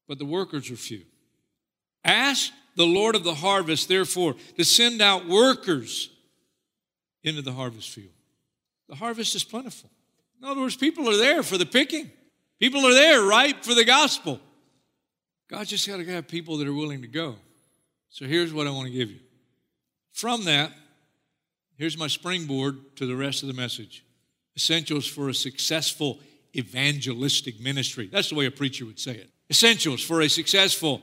but 0.07 0.17
the 0.17 0.25
workers 0.25 0.71
are 0.71 0.75
few. 0.75 1.03
Ask 2.03 2.51
the 2.75 2.85
Lord 2.85 3.15
of 3.15 3.23
the 3.23 3.35
harvest, 3.35 3.87
therefore, 3.87 4.35
to 4.57 4.63
send 4.63 5.01
out 5.01 5.27
workers 5.27 6.09
into 7.23 7.43
the 7.43 7.51
harvest 7.51 7.89
field. 7.89 8.13
The 8.89 8.95
harvest 8.95 9.35
is 9.35 9.43
plentiful. 9.43 9.91
In 10.41 10.47
other 10.47 10.61
words, 10.61 10.75
people 10.75 11.09
are 11.09 11.17
there 11.17 11.43
for 11.43 11.57
the 11.57 11.65
picking, 11.65 12.11
people 12.59 12.85
are 12.85 12.93
there 12.93 13.21
ripe 13.21 13.63
for 13.63 13.73
the 13.73 13.85
gospel. 13.85 14.39
God 15.49 15.67
just 15.67 15.87
got 15.87 15.97
to 15.97 16.05
have 16.05 16.27
people 16.27 16.57
that 16.57 16.67
are 16.67 16.73
willing 16.73 17.01
to 17.01 17.07
go. 17.07 17.35
So 18.09 18.25
here's 18.25 18.53
what 18.53 18.67
I 18.67 18.71
want 18.71 18.87
to 18.87 18.93
give 18.93 19.11
you. 19.11 19.19
From 20.13 20.45
that, 20.45 20.71
Here's 21.81 21.97
my 21.97 22.05
springboard 22.05 22.95
to 22.97 23.07
the 23.07 23.15
rest 23.15 23.41
of 23.41 23.47
the 23.47 23.55
message 23.55 24.03
Essentials 24.55 25.07
for 25.07 25.29
a 25.29 25.33
successful 25.33 26.19
evangelistic 26.55 27.59
ministry. 27.59 28.07
That's 28.11 28.29
the 28.29 28.35
way 28.35 28.45
a 28.45 28.51
preacher 28.51 28.85
would 28.85 28.99
say 28.99 29.13
it. 29.13 29.31
Essentials 29.49 30.03
for 30.03 30.21
a 30.21 30.29
successful 30.29 31.01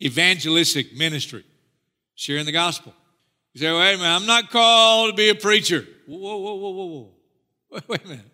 evangelistic 0.00 0.96
ministry. 0.96 1.44
Sharing 2.14 2.44
the 2.46 2.52
gospel. 2.52 2.94
You 3.52 3.62
say, 3.62 3.72
wait 3.72 3.94
a 3.94 3.96
minute, 3.96 4.14
I'm 4.14 4.26
not 4.26 4.48
called 4.50 5.10
to 5.10 5.16
be 5.16 5.28
a 5.28 5.34
preacher. 5.34 5.84
Whoa, 6.06 6.36
whoa, 6.36 6.54
whoa, 6.54 6.70
whoa, 6.70 6.86
whoa. 6.86 7.10
Wait, 7.70 7.82
wait 7.88 8.04
a 8.04 8.08
minute. 8.08 8.31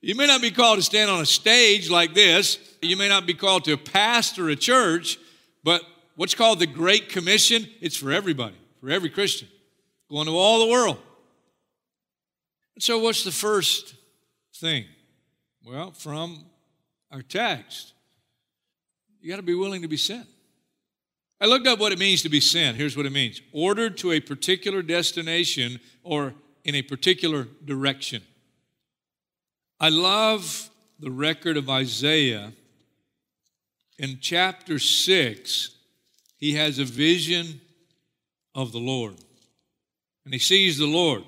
You 0.00 0.14
may 0.14 0.26
not 0.26 0.40
be 0.40 0.50
called 0.50 0.78
to 0.78 0.82
stand 0.82 1.10
on 1.10 1.20
a 1.20 1.26
stage 1.26 1.90
like 1.90 2.14
this. 2.14 2.58
You 2.82 2.96
may 2.96 3.08
not 3.08 3.26
be 3.26 3.34
called 3.34 3.64
to 3.64 3.72
a 3.72 3.76
pastor 3.78 4.48
a 4.48 4.56
church, 4.56 5.18
but 5.64 5.82
what's 6.14 6.34
called 6.34 6.60
the 6.60 6.66
Great 6.66 7.08
Commission, 7.08 7.66
it's 7.80 7.96
for 7.96 8.12
everybody, 8.12 8.56
for 8.80 8.90
every 8.90 9.10
Christian 9.10 9.48
going 10.10 10.26
to 10.26 10.36
all 10.36 10.60
the 10.64 10.70
world. 10.70 10.98
And 12.74 12.82
so, 12.82 12.98
what's 12.98 13.24
the 13.24 13.32
first 13.32 13.94
thing? 14.54 14.84
Well, 15.64 15.92
from 15.92 16.44
our 17.10 17.22
text, 17.22 17.92
you 19.20 19.30
got 19.30 19.36
to 19.36 19.42
be 19.42 19.54
willing 19.54 19.82
to 19.82 19.88
be 19.88 19.96
sent. 19.96 20.26
I 21.40 21.46
looked 21.46 21.66
up 21.66 21.78
what 21.78 21.92
it 21.92 21.98
means 21.98 22.22
to 22.22 22.28
be 22.28 22.40
sent. 22.40 22.76
Here's 22.76 22.96
what 22.96 23.06
it 23.06 23.12
means 23.12 23.40
ordered 23.52 23.96
to 23.98 24.12
a 24.12 24.20
particular 24.20 24.82
destination 24.82 25.80
or 26.02 26.34
in 26.64 26.74
a 26.74 26.82
particular 26.82 27.48
direction. 27.64 28.22
I 29.78 29.88
love 29.90 30.70
the 30.98 31.10
record 31.10 31.56
of 31.56 31.68
Isaiah. 31.68 32.52
In 33.98 34.18
chapter 34.20 34.78
6, 34.78 35.70
he 36.38 36.54
has 36.54 36.78
a 36.78 36.84
vision 36.84 37.60
of 38.54 38.72
the 38.72 38.78
Lord 38.78 39.14
and 40.24 40.34
he 40.34 40.40
sees 40.40 40.76
the 40.76 40.86
Lord 40.86 41.22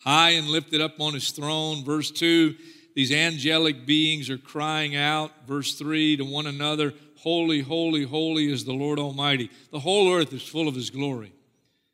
high 0.00 0.30
and 0.30 0.48
lifted 0.48 0.80
up 0.80 1.00
on 1.00 1.14
his 1.14 1.30
throne. 1.30 1.84
Verse 1.84 2.10
2 2.10 2.54
these 2.98 3.12
angelic 3.12 3.86
beings 3.86 4.28
are 4.28 4.38
crying 4.38 4.96
out, 4.96 5.30
verse 5.46 5.74
3, 5.74 6.16
to 6.16 6.24
one 6.24 6.48
another, 6.48 6.92
Holy, 7.18 7.60
holy, 7.60 8.02
holy 8.02 8.50
is 8.50 8.64
the 8.64 8.72
Lord 8.72 8.98
Almighty. 8.98 9.50
The 9.70 9.78
whole 9.78 10.12
earth 10.12 10.32
is 10.32 10.42
full 10.42 10.66
of 10.66 10.74
his 10.74 10.90
glory. 10.90 11.32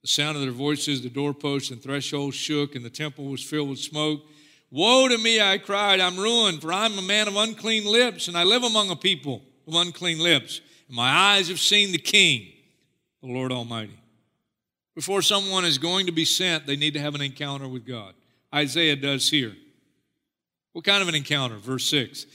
The 0.00 0.08
sound 0.08 0.36
of 0.36 0.42
their 0.42 0.50
voices, 0.50 1.02
the 1.02 1.10
doorposts 1.10 1.70
and 1.70 1.82
thresholds 1.82 2.36
shook, 2.36 2.74
and 2.74 2.82
the 2.82 2.88
temple 2.88 3.26
was 3.26 3.44
filled 3.44 3.68
with 3.68 3.80
smoke. 3.80 4.22
Woe 4.74 5.06
to 5.06 5.16
me, 5.16 5.40
I 5.40 5.58
cried, 5.58 6.00
I'm 6.00 6.16
ruined, 6.16 6.60
for 6.60 6.72
I'm 6.72 6.98
a 6.98 7.02
man 7.02 7.28
of 7.28 7.36
unclean 7.36 7.84
lips, 7.84 8.26
and 8.26 8.36
I 8.36 8.42
live 8.42 8.64
among 8.64 8.90
a 8.90 8.96
people 8.96 9.40
of 9.68 9.74
unclean 9.76 10.18
lips. 10.18 10.60
And 10.88 10.96
my 10.96 11.08
eyes 11.08 11.46
have 11.46 11.60
seen 11.60 11.92
the 11.92 11.98
King, 11.98 12.48
the 13.22 13.28
Lord 13.28 13.52
Almighty. 13.52 13.96
Before 14.96 15.22
someone 15.22 15.64
is 15.64 15.78
going 15.78 16.06
to 16.06 16.12
be 16.12 16.24
sent, 16.24 16.66
they 16.66 16.74
need 16.74 16.94
to 16.94 17.00
have 17.00 17.14
an 17.14 17.20
encounter 17.20 17.68
with 17.68 17.86
God. 17.86 18.14
Isaiah 18.52 18.96
does 18.96 19.30
here. 19.30 19.54
What 20.72 20.84
kind 20.84 21.02
of 21.02 21.08
an 21.08 21.14
encounter? 21.14 21.54
Verse 21.54 21.84
6. 21.84 22.26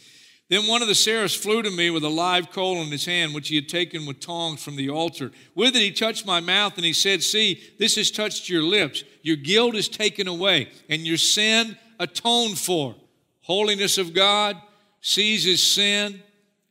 Then 0.47 0.65
one 0.65 0.81
of 0.81 0.87
the 0.87 0.95
seraphs 0.95 1.35
flew 1.35 1.61
to 1.61 1.69
me 1.69 1.89
with 1.89 2.05
a 2.05 2.09
live 2.09 2.51
coal 2.51 2.81
in 2.81 2.87
his 2.87 3.05
hand, 3.05 3.33
which 3.33 3.49
he 3.49 3.55
had 3.55 3.67
taken 3.67 4.05
with 4.05 4.21
tongs 4.21 4.63
from 4.63 4.77
the 4.77 4.89
altar. 4.89 5.31
With 5.55 5.75
it 5.75 5.81
he 5.81 5.91
touched 5.91 6.25
my 6.25 6.39
mouth, 6.39 6.77
and 6.77 6.85
he 6.85 6.93
said, 6.93 7.21
See, 7.21 7.61
this 7.77 7.97
has 7.97 8.09
touched 8.09 8.47
your 8.47 8.63
lips. 8.63 9.03
Your 9.23 9.35
guilt 9.35 9.75
is 9.75 9.89
taken 9.89 10.29
away, 10.29 10.69
and 10.87 11.05
your 11.05 11.17
sin 11.17 11.77
atoned 11.99 12.57
for. 12.57 12.95
Holiness 13.41 13.97
of 13.97 14.13
God 14.13 14.55
sees 15.01 15.43
his 15.43 15.61
sin, 15.61 16.21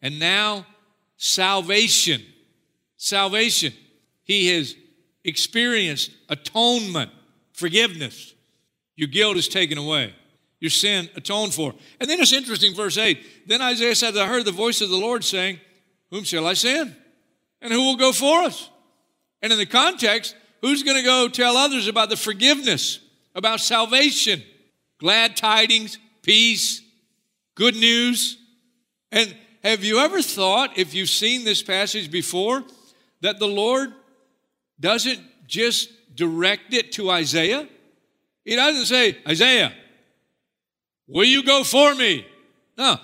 and 0.01 0.19
now 0.19 0.67
salvation. 1.17 2.23
Salvation. 2.97 3.73
He 4.25 4.49
has 4.49 4.75
experienced 5.25 6.11
atonement, 6.29 7.11
forgiveness. 7.53 8.35
Your 8.97 9.09
guilt 9.09 9.37
is 9.37 9.49
taken 9.49 9.79
away, 9.79 10.15
your 10.61 10.71
sin 10.71 11.09
atoned 11.15 11.55
for. 11.55 11.75
And 12.01 12.11
then 12.11 12.21
it's 12.21 12.33
interesting, 12.33 12.75
verse 12.75 12.99
8. 12.99 13.47
Then 13.47 13.63
Isaiah 13.63 13.95
said, 13.95 14.17
I 14.17 14.27
heard 14.27 14.45
the 14.45 14.53
voice 14.53 14.81
of 14.81 14.91
the 14.91 14.97
Lord 14.97 15.25
saying, 15.25 15.61
Whom 16.11 16.25
shall 16.25 16.47
I 16.47 16.55
send? 16.55 16.97
And 17.61 17.73
who 17.73 17.81
will 17.81 17.97
go 17.97 18.13
for 18.13 18.43
us? 18.43 18.71
And 19.43 19.53
in 19.53 19.59
the 19.59 19.67
context, 19.67 20.35
who's 20.61 20.83
going 20.83 20.97
to 20.97 21.03
go 21.03 21.29
tell 21.29 21.57
others 21.57 21.87
about 21.87 22.09
the 22.09 22.17
forgiveness, 22.17 23.01
about 23.35 23.61
salvation, 23.61 24.43
glad 24.99 25.37
tidings, 25.37 25.99
peace, 26.23 26.83
good 27.55 27.75
news? 27.75 28.39
And 29.11 29.35
have 29.63 29.85
you 29.85 29.99
ever 29.99 30.23
thought, 30.23 30.77
if 30.79 30.95
you've 30.95 31.09
seen 31.09 31.45
this 31.45 31.63
passage 31.63 32.11
before, 32.11 32.65
that 33.21 33.39
the 33.39 33.49
Lord 33.49 33.93
doesn't 34.81 35.21
just 35.47 35.91
direct 36.15 36.75
it 36.75 36.93
to 36.93 37.11
Isaiah. 37.11 37.67
He 38.45 38.57
doesn't 38.57 38.87
say, 38.87 39.19
Isaiah, 39.27 39.73
will 41.07 41.25
you 41.25 41.43
go 41.45 41.65
for 41.65 41.95
me? 41.95 42.27
No. 42.77 42.99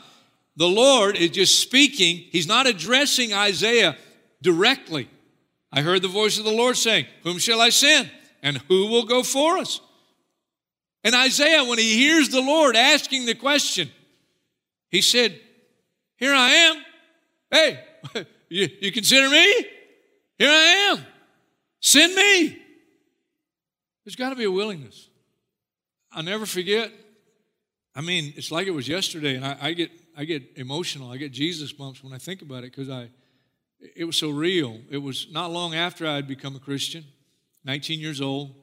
The 0.57 0.69
Lord 0.69 1.17
is 1.17 1.31
just 1.31 1.61
speaking. 1.61 2.25
He's 2.31 2.47
not 2.47 2.67
addressing 2.67 3.33
Isaiah 3.33 3.97
directly. 4.43 5.09
I 5.73 5.81
heard 5.81 6.03
the 6.03 6.09
voice 6.09 6.39
of 6.39 6.45
the 6.45 6.53
Lord 6.53 6.77
saying, 6.77 7.07
Whom 7.25 7.39
shall 7.39 7.61
I 7.61 7.71
send? 7.71 8.11
And 8.43 8.59
who 8.69 8.87
will 8.87 9.05
go 9.05 9.23
for 9.23 9.59
us? 9.59 9.81
And 11.05 11.15
Isaiah, 11.15 11.63
when 11.65 11.79
he 11.79 11.95
hears 11.95 12.31
the 12.31 12.41
Lord 12.41 12.77
asking 12.77 13.27
the 13.27 13.35
question, 13.35 13.91
he 14.91 15.03
said, 15.03 15.39
Here 16.17 16.33
I 16.33 16.49
am. 16.49 16.85
Hey, 17.51 17.85
you, 18.49 18.69
you 18.81 18.91
consider 18.91 19.29
me? 19.29 19.67
Here 20.39 20.51
I 20.51 20.93
am. 20.93 21.05
Send 21.81 22.15
me. 22.15 22.59
There's 24.05 24.17
got 24.17 24.31
to 24.31 24.37
be 24.37 24.45
a 24.45 24.51
willingness. 24.51 25.09
I'll 26.11 26.23
never 26.23 26.47
forget. 26.47 26.91
I 27.95 28.01
mean, 28.01 28.33
it's 28.37 28.51
like 28.51 28.67
it 28.67 28.73
was 28.73 28.89
yesterday, 28.89 29.37
and 29.37 29.45
I, 29.45 29.57
I 29.61 29.73
get 29.73 29.91
I 30.17 30.25
get 30.25 30.57
emotional. 30.57 31.11
I 31.11 31.17
get 31.17 31.33
Jesus 31.33 31.73
bumps 31.73 32.03
when 32.03 32.13
I 32.13 32.19
think 32.19 32.41
about 32.43 32.59
it 32.59 32.73
because 32.73 32.89
I, 32.89 33.09
it 33.97 34.05
was 34.05 34.17
so 34.17 34.31
real. 34.31 34.81
It 34.91 34.99
was 34.99 35.27
not 35.33 35.51
long 35.51 35.75
after 35.75 36.07
I 36.07 36.17
had 36.17 36.29
become 36.29 36.55
a 36.55 36.61
Christian, 36.61 37.05
19 37.65 37.99
years 37.99 38.21
old, 38.21 38.55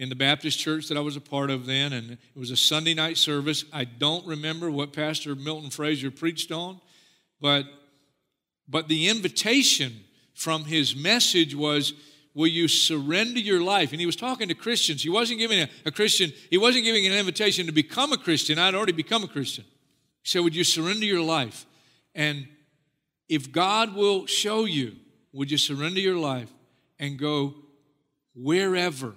in 0.00 0.08
the 0.08 0.16
Baptist 0.16 0.58
church 0.58 0.88
that 0.88 0.96
I 0.96 1.00
was 1.00 1.16
a 1.16 1.20
part 1.20 1.50
of 1.50 1.66
then, 1.66 1.92
and 1.92 2.12
it 2.12 2.18
was 2.34 2.50
a 2.50 2.56
Sunday 2.56 2.94
night 2.94 3.18
service. 3.18 3.66
I 3.70 3.84
don't 3.84 4.26
remember 4.26 4.70
what 4.70 4.94
Pastor 4.94 5.34
Milton 5.34 5.68
Frazier 5.68 6.10
preached 6.10 6.50
on, 6.50 6.80
but 7.38 7.66
but 8.66 8.88
the 8.88 9.08
invitation 9.08 10.00
from 10.32 10.64
his 10.64 10.96
message 10.96 11.54
was 11.54 11.92
will 12.32 12.46
you 12.46 12.66
surrender 12.66 13.40
your 13.40 13.60
life? 13.60 13.90
And 13.92 14.00
he 14.00 14.06
was 14.06 14.16
talking 14.16 14.48
to 14.48 14.54
christians. 14.54 15.02
He 15.02 15.10
wasn't 15.10 15.38
giving 15.38 15.60
a, 15.60 15.68
a, 15.84 15.90
christian 15.90 16.32
he 16.48 16.56
wasn't 16.56 16.84
giving 16.84 17.06
an 17.06 17.12
invitation 17.12 17.66
to 17.66 17.72
become 17.72 18.14
a 18.14 18.16
christian. 18.16 18.58
I'd 18.58 18.74
already 18.74 18.92
become 18.92 19.22
a 19.22 19.28
christian. 19.28 19.66
He 20.22 20.30
said 20.30 20.40
would 20.40 20.56
you 20.56 20.64
surrender 20.64 21.04
your 21.04 21.22
life? 21.22 21.66
And 22.14 22.48
if 23.28 23.52
god 23.52 23.94
will 23.94 24.24
show 24.24 24.64
you 24.64 24.96
would 25.34 25.50
you 25.50 25.58
surrender 25.58 26.00
your 26.00 26.16
life 26.16 26.50
and 26.98 27.18
go 27.18 27.54
wherever 28.34 29.14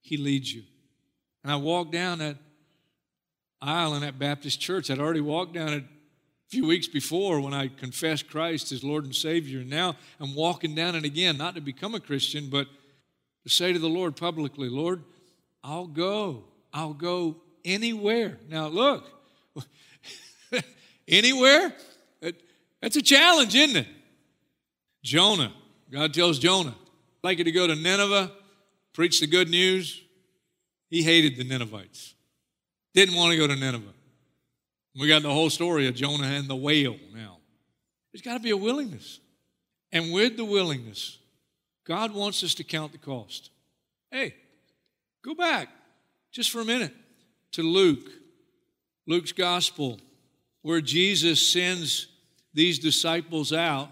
he 0.00 0.16
leads 0.16 0.52
you 0.52 0.62
and 1.42 1.52
i 1.52 1.56
walked 1.56 1.92
down 1.92 2.18
that 2.18 2.36
aisle 3.60 3.94
in 3.94 4.00
that 4.00 4.18
baptist 4.18 4.60
church 4.60 4.90
i'd 4.90 4.98
already 4.98 5.20
walked 5.20 5.52
down 5.52 5.68
it 5.68 5.84
a 6.50 6.50
few 6.50 6.66
weeks 6.66 6.88
before 6.88 7.40
when 7.40 7.54
I 7.54 7.68
confessed 7.68 8.28
Christ 8.28 8.72
as 8.72 8.82
Lord 8.82 9.04
and 9.04 9.14
Savior. 9.14 9.60
And 9.60 9.70
now 9.70 9.94
I'm 10.18 10.34
walking 10.34 10.74
down 10.74 10.96
it 10.96 11.04
again, 11.04 11.36
not 11.36 11.54
to 11.54 11.60
become 11.60 11.94
a 11.94 12.00
Christian, 12.00 12.48
but 12.50 12.66
to 13.44 13.48
say 13.48 13.72
to 13.72 13.78
the 13.78 13.88
Lord 13.88 14.16
publicly, 14.16 14.68
Lord, 14.68 15.04
I'll 15.62 15.86
go. 15.86 16.44
I'll 16.72 16.92
go 16.92 17.36
anywhere. 17.64 18.38
Now, 18.48 18.66
look, 18.66 19.04
anywhere? 21.08 21.72
That's 22.82 22.96
a 22.96 23.02
challenge, 23.02 23.54
isn't 23.54 23.76
it? 23.76 23.86
Jonah, 25.04 25.52
God 25.90 26.12
tells 26.12 26.40
Jonah, 26.40 26.74
I'd 26.74 27.24
like 27.24 27.38
you 27.38 27.44
to 27.44 27.52
go 27.52 27.68
to 27.68 27.76
Nineveh, 27.76 28.32
preach 28.92 29.20
the 29.20 29.26
good 29.26 29.48
news. 29.48 30.00
He 30.88 31.02
hated 31.02 31.36
the 31.36 31.44
Ninevites, 31.44 32.14
didn't 32.94 33.14
want 33.14 33.32
to 33.32 33.38
go 33.38 33.46
to 33.46 33.54
Nineveh. 33.54 33.92
We 34.98 35.06
got 35.06 35.22
the 35.22 35.32
whole 35.32 35.50
story 35.50 35.86
of 35.86 35.94
Jonah 35.94 36.26
and 36.26 36.48
the 36.48 36.56
whale 36.56 36.96
now. 37.14 37.38
There's 38.12 38.22
got 38.22 38.34
to 38.34 38.40
be 38.40 38.50
a 38.50 38.56
willingness. 38.56 39.20
And 39.92 40.12
with 40.12 40.36
the 40.36 40.44
willingness, 40.44 41.18
God 41.84 42.12
wants 42.12 42.42
us 42.42 42.54
to 42.54 42.64
count 42.64 42.92
the 42.92 42.98
cost. 42.98 43.50
Hey, 44.10 44.34
go 45.24 45.34
back 45.34 45.68
just 46.32 46.50
for 46.50 46.60
a 46.60 46.64
minute 46.64 46.92
to 47.52 47.62
Luke, 47.62 48.10
Luke's 49.06 49.32
gospel, 49.32 49.98
where 50.62 50.80
Jesus 50.80 51.46
sends 51.46 52.08
these 52.52 52.78
disciples 52.78 53.52
out. 53.52 53.88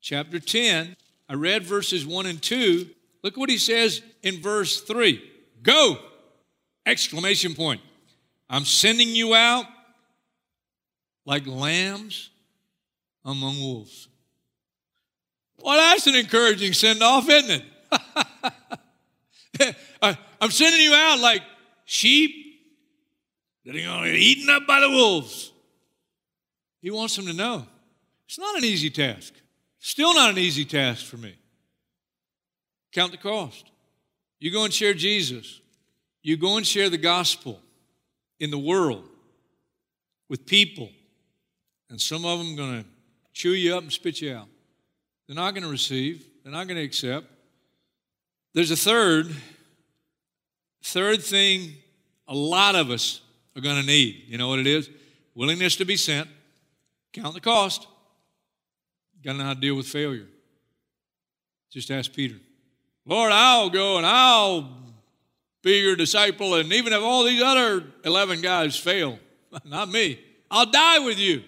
Chapter 0.00 0.38
10, 0.38 0.96
I 1.28 1.34
read 1.34 1.64
verses 1.64 2.06
1 2.06 2.26
and 2.26 2.42
2. 2.42 2.88
Look 3.22 3.36
what 3.36 3.48
he 3.48 3.58
says 3.58 4.02
in 4.24 4.40
verse 4.40 4.80
3 4.80 5.22
Go! 5.62 5.98
Exclamation 6.84 7.54
point. 7.54 7.80
I'm 8.50 8.64
sending 8.64 9.08
you 9.08 9.34
out 9.34 9.64
like 11.24 11.46
lambs 11.46 12.30
among 13.24 13.58
wolves. 13.58 14.08
Well, 15.62 15.78
that's 15.78 16.06
an 16.06 16.14
encouraging 16.14 16.74
send 16.74 17.02
off, 17.02 17.28
isn't 17.28 17.62
it? 19.60 19.76
I'm 20.40 20.50
sending 20.50 20.82
you 20.82 20.92
out 20.92 21.20
like 21.20 21.40
sheep 21.86 22.32
that 23.64 23.74
are 23.74 23.80
going 23.80 24.04
to 24.04 24.10
get 24.10 24.18
eaten 24.18 24.50
up 24.50 24.66
by 24.66 24.80
the 24.80 24.90
wolves. 24.90 25.52
He 26.82 26.90
wants 26.90 27.16
them 27.16 27.24
to 27.26 27.32
know 27.32 27.64
it's 28.26 28.38
not 28.38 28.58
an 28.58 28.64
easy 28.64 28.90
task. 28.90 29.32
Still 29.78 30.12
not 30.12 30.30
an 30.30 30.38
easy 30.38 30.66
task 30.66 31.06
for 31.06 31.16
me. 31.16 31.34
Count 32.92 33.12
the 33.12 33.18
cost. 33.18 33.70
You 34.44 34.50
go 34.50 34.64
and 34.64 34.74
share 34.74 34.92
Jesus. 34.92 35.62
You 36.22 36.36
go 36.36 36.58
and 36.58 36.66
share 36.66 36.90
the 36.90 36.98
gospel 36.98 37.58
in 38.38 38.50
the 38.50 38.58
world 38.58 39.08
with 40.28 40.44
people 40.44 40.90
and 41.88 41.98
some 41.98 42.26
of 42.26 42.40
them 42.40 42.52
are 42.52 42.56
going 42.56 42.82
to 42.82 42.88
chew 43.32 43.52
you 43.52 43.74
up 43.74 43.84
and 43.84 43.90
spit 43.90 44.20
you 44.20 44.34
out. 44.34 44.48
They're 45.26 45.34
not 45.34 45.54
going 45.54 45.64
to 45.64 45.70
receive, 45.70 46.26
they're 46.42 46.52
not 46.52 46.68
going 46.68 46.76
to 46.76 46.82
accept. 46.82 47.26
There's 48.52 48.70
a 48.70 48.76
third, 48.76 49.34
third 50.82 51.22
thing 51.22 51.76
a 52.28 52.34
lot 52.34 52.74
of 52.74 52.90
us 52.90 53.22
are 53.56 53.62
going 53.62 53.80
to 53.80 53.86
need. 53.86 54.24
You 54.26 54.36
know 54.36 54.48
what 54.48 54.58
it 54.58 54.66
is? 54.66 54.90
Willingness 55.34 55.76
to 55.76 55.86
be 55.86 55.96
sent. 55.96 56.28
Count 57.14 57.32
the 57.32 57.40
cost. 57.40 57.86
Got 59.24 59.32
to 59.32 59.38
know 59.38 59.44
how 59.44 59.54
to 59.54 59.60
deal 59.60 59.74
with 59.74 59.86
failure. 59.86 60.26
Just 61.70 61.90
ask 61.90 62.12
Peter. 62.12 62.36
Lord, 63.06 63.32
I'll 63.32 63.70
go 63.70 63.98
and 63.98 64.06
I'll 64.06 64.70
be 65.62 65.78
your 65.80 65.96
disciple, 65.96 66.54
and 66.54 66.72
even 66.72 66.92
if 66.92 67.02
all 67.02 67.24
these 67.24 67.42
other 67.42 67.84
11 68.04 68.40
guys 68.40 68.76
fail, 68.76 69.18
not 69.64 69.88
me, 69.88 70.20
I'll 70.50 70.70
die 70.70 70.98
with 71.00 71.18
you. 71.18 71.42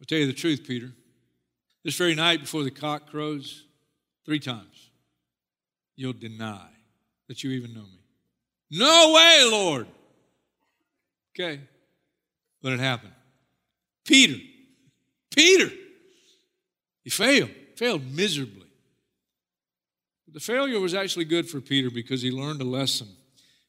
I'll 0.00 0.06
tell 0.06 0.18
you 0.18 0.26
the 0.26 0.32
truth, 0.32 0.66
Peter. 0.66 0.92
This 1.84 1.96
very 1.96 2.14
night 2.14 2.40
before 2.40 2.64
the 2.64 2.70
cock 2.70 3.08
crows, 3.10 3.64
three 4.24 4.38
times, 4.38 4.90
you'll 5.96 6.12
deny 6.12 6.68
that 7.28 7.42
you 7.42 7.50
even 7.50 7.74
know 7.74 7.82
me. 7.82 7.98
No 8.70 9.12
way, 9.14 9.48
Lord. 9.50 9.86
Okay. 11.34 11.60
But 12.62 12.72
it 12.72 12.80
happened. 12.80 13.12
Peter, 14.04 14.40
Peter, 15.34 15.70
he 17.02 17.10
failed, 17.10 17.50
failed 17.76 18.02
miserably. 18.04 18.61
But 20.32 20.40
the 20.40 20.52
failure 20.52 20.80
was 20.80 20.94
actually 20.94 21.26
good 21.26 21.46
for 21.46 21.60
Peter 21.60 21.90
because 21.90 22.22
he 22.22 22.30
learned 22.30 22.62
a 22.62 22.64
lesson. 22.64 23.08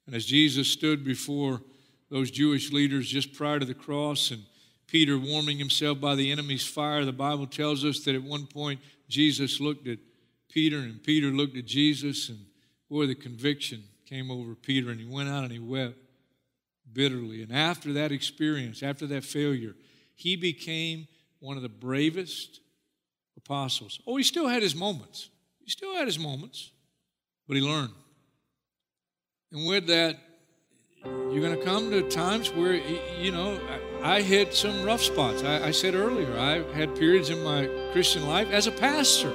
And 0.05 0.15
as 0.15 0.25
Jesus 0.25 0.69
stood 0.69 1.03
before 1.03 1.61
those 2.09 2.31
Jewish 2.31 2.71
leaders 2.71 3.09
just 3.09 3.33
prior 3.33 3.59
to 3.59 3.65
the 3.65 3.73
cross 3.73 4.31
and 4.31 4.43
Peter 4.87 5.17
warming 5.17 5.57
himself 5.57 5.99
by 5.99 6.15
the 6.15 6.31
enemy's 6.31 6.65
fire. 6.65 7.03
The 7.03 7.11
Bible 7.11 7.47
tells 7.47 7.83
us 7.83 8.01
that 8.05 8.15
at 8.15 8.23
one 8.23 8.45
point 8.45 8.79
Jesus 9.09 9.59
looked 9.59 9.87
at 9.87 9.99
Peter 10.47 10.77
and 10.77 11.03
Peter 11.03 11.27
looked 11.27 11.57
at 11.57 11.65
Jesus, 11.65 12.29
and 12.29 12.39
boy, 12.89 13.07
the 13.07 13.15
conviction 13.15 13.83
came 14.05 14.29
over 14.29 14.55
Peter, 14.55 14.89
and 14.91 14.99
he 14.99 15.05
went 15.05 15.29
out 15.29 15.43
and 15.43 15.51
he 15.51 15.59
wept 15.59 15.97
bitterly. 16.93 17.41
And 17.41 17.51
after 17.51 17.91
that 17.93 18.11
experience, 18.11 18.83
after 18.83 19.07
that 19.07 19.25
failure, 19.25 19.73
he 20.15 20.35
became 20.35 21.07
one 21.39 21.57
of 21.57 21.63
the 21.63 21.69
bravest 21.69 22.61
apostles. 23.35 23.99
Oh, 24.05 24.15
he 24.15 24.23
still 24.23 24.47
had 24.47 24.61
his 24.61 24.75
moments. 24.75 25.29
He 25.63 25.71
still 25.71 25.95
had 25.95 26.07
his 26.07 26.19
moments, 26.19 26.71
but 27.47 27.55
he 27.55 27.63
learned. 27.63 27.93
And 29.51 29.67
with 29.67 29.87
that, 29.87 30.17
you're 31.05 31.41
going 31.41 31.57
to 31.57 31.63
come 31.63 31.91
to 31.91 32.01
times 32.09 32.51
where, 32.51 32.73
you 32.73 33.31
know, 33.31 33.59
I 34.01 34.21
hit 34.21 34.53
some 34.53 34.83
rough 34.83 35.01
spots. 35.01 35.43
I, 35.43 35.67
I, 35.67 35.71
said 35.71 35.95
earlier, 35.95 36.37
I 36.37 36.63
had 36.73 36.95
periods 36.95 37.29
in 37.29 37.43
my 37.43 37.67
Christian 37.91 38.27
life 38.27 38.49
as 38.51 38.67
a 38.67 38.71
pastor 38.71 39.31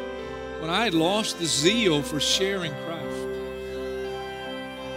when 0.61 0.71
I 0.71 0.85
had 0.85 0.95
lost 0.95 1.39
the 1.39 1.47
zeal 1.47 2.03
for 2.03 2.21
sharing 2.21 2.73
Christ 2.73 3.29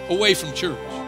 away 0.10 0.34
from 0.34 0.54
church. 0.54 1.01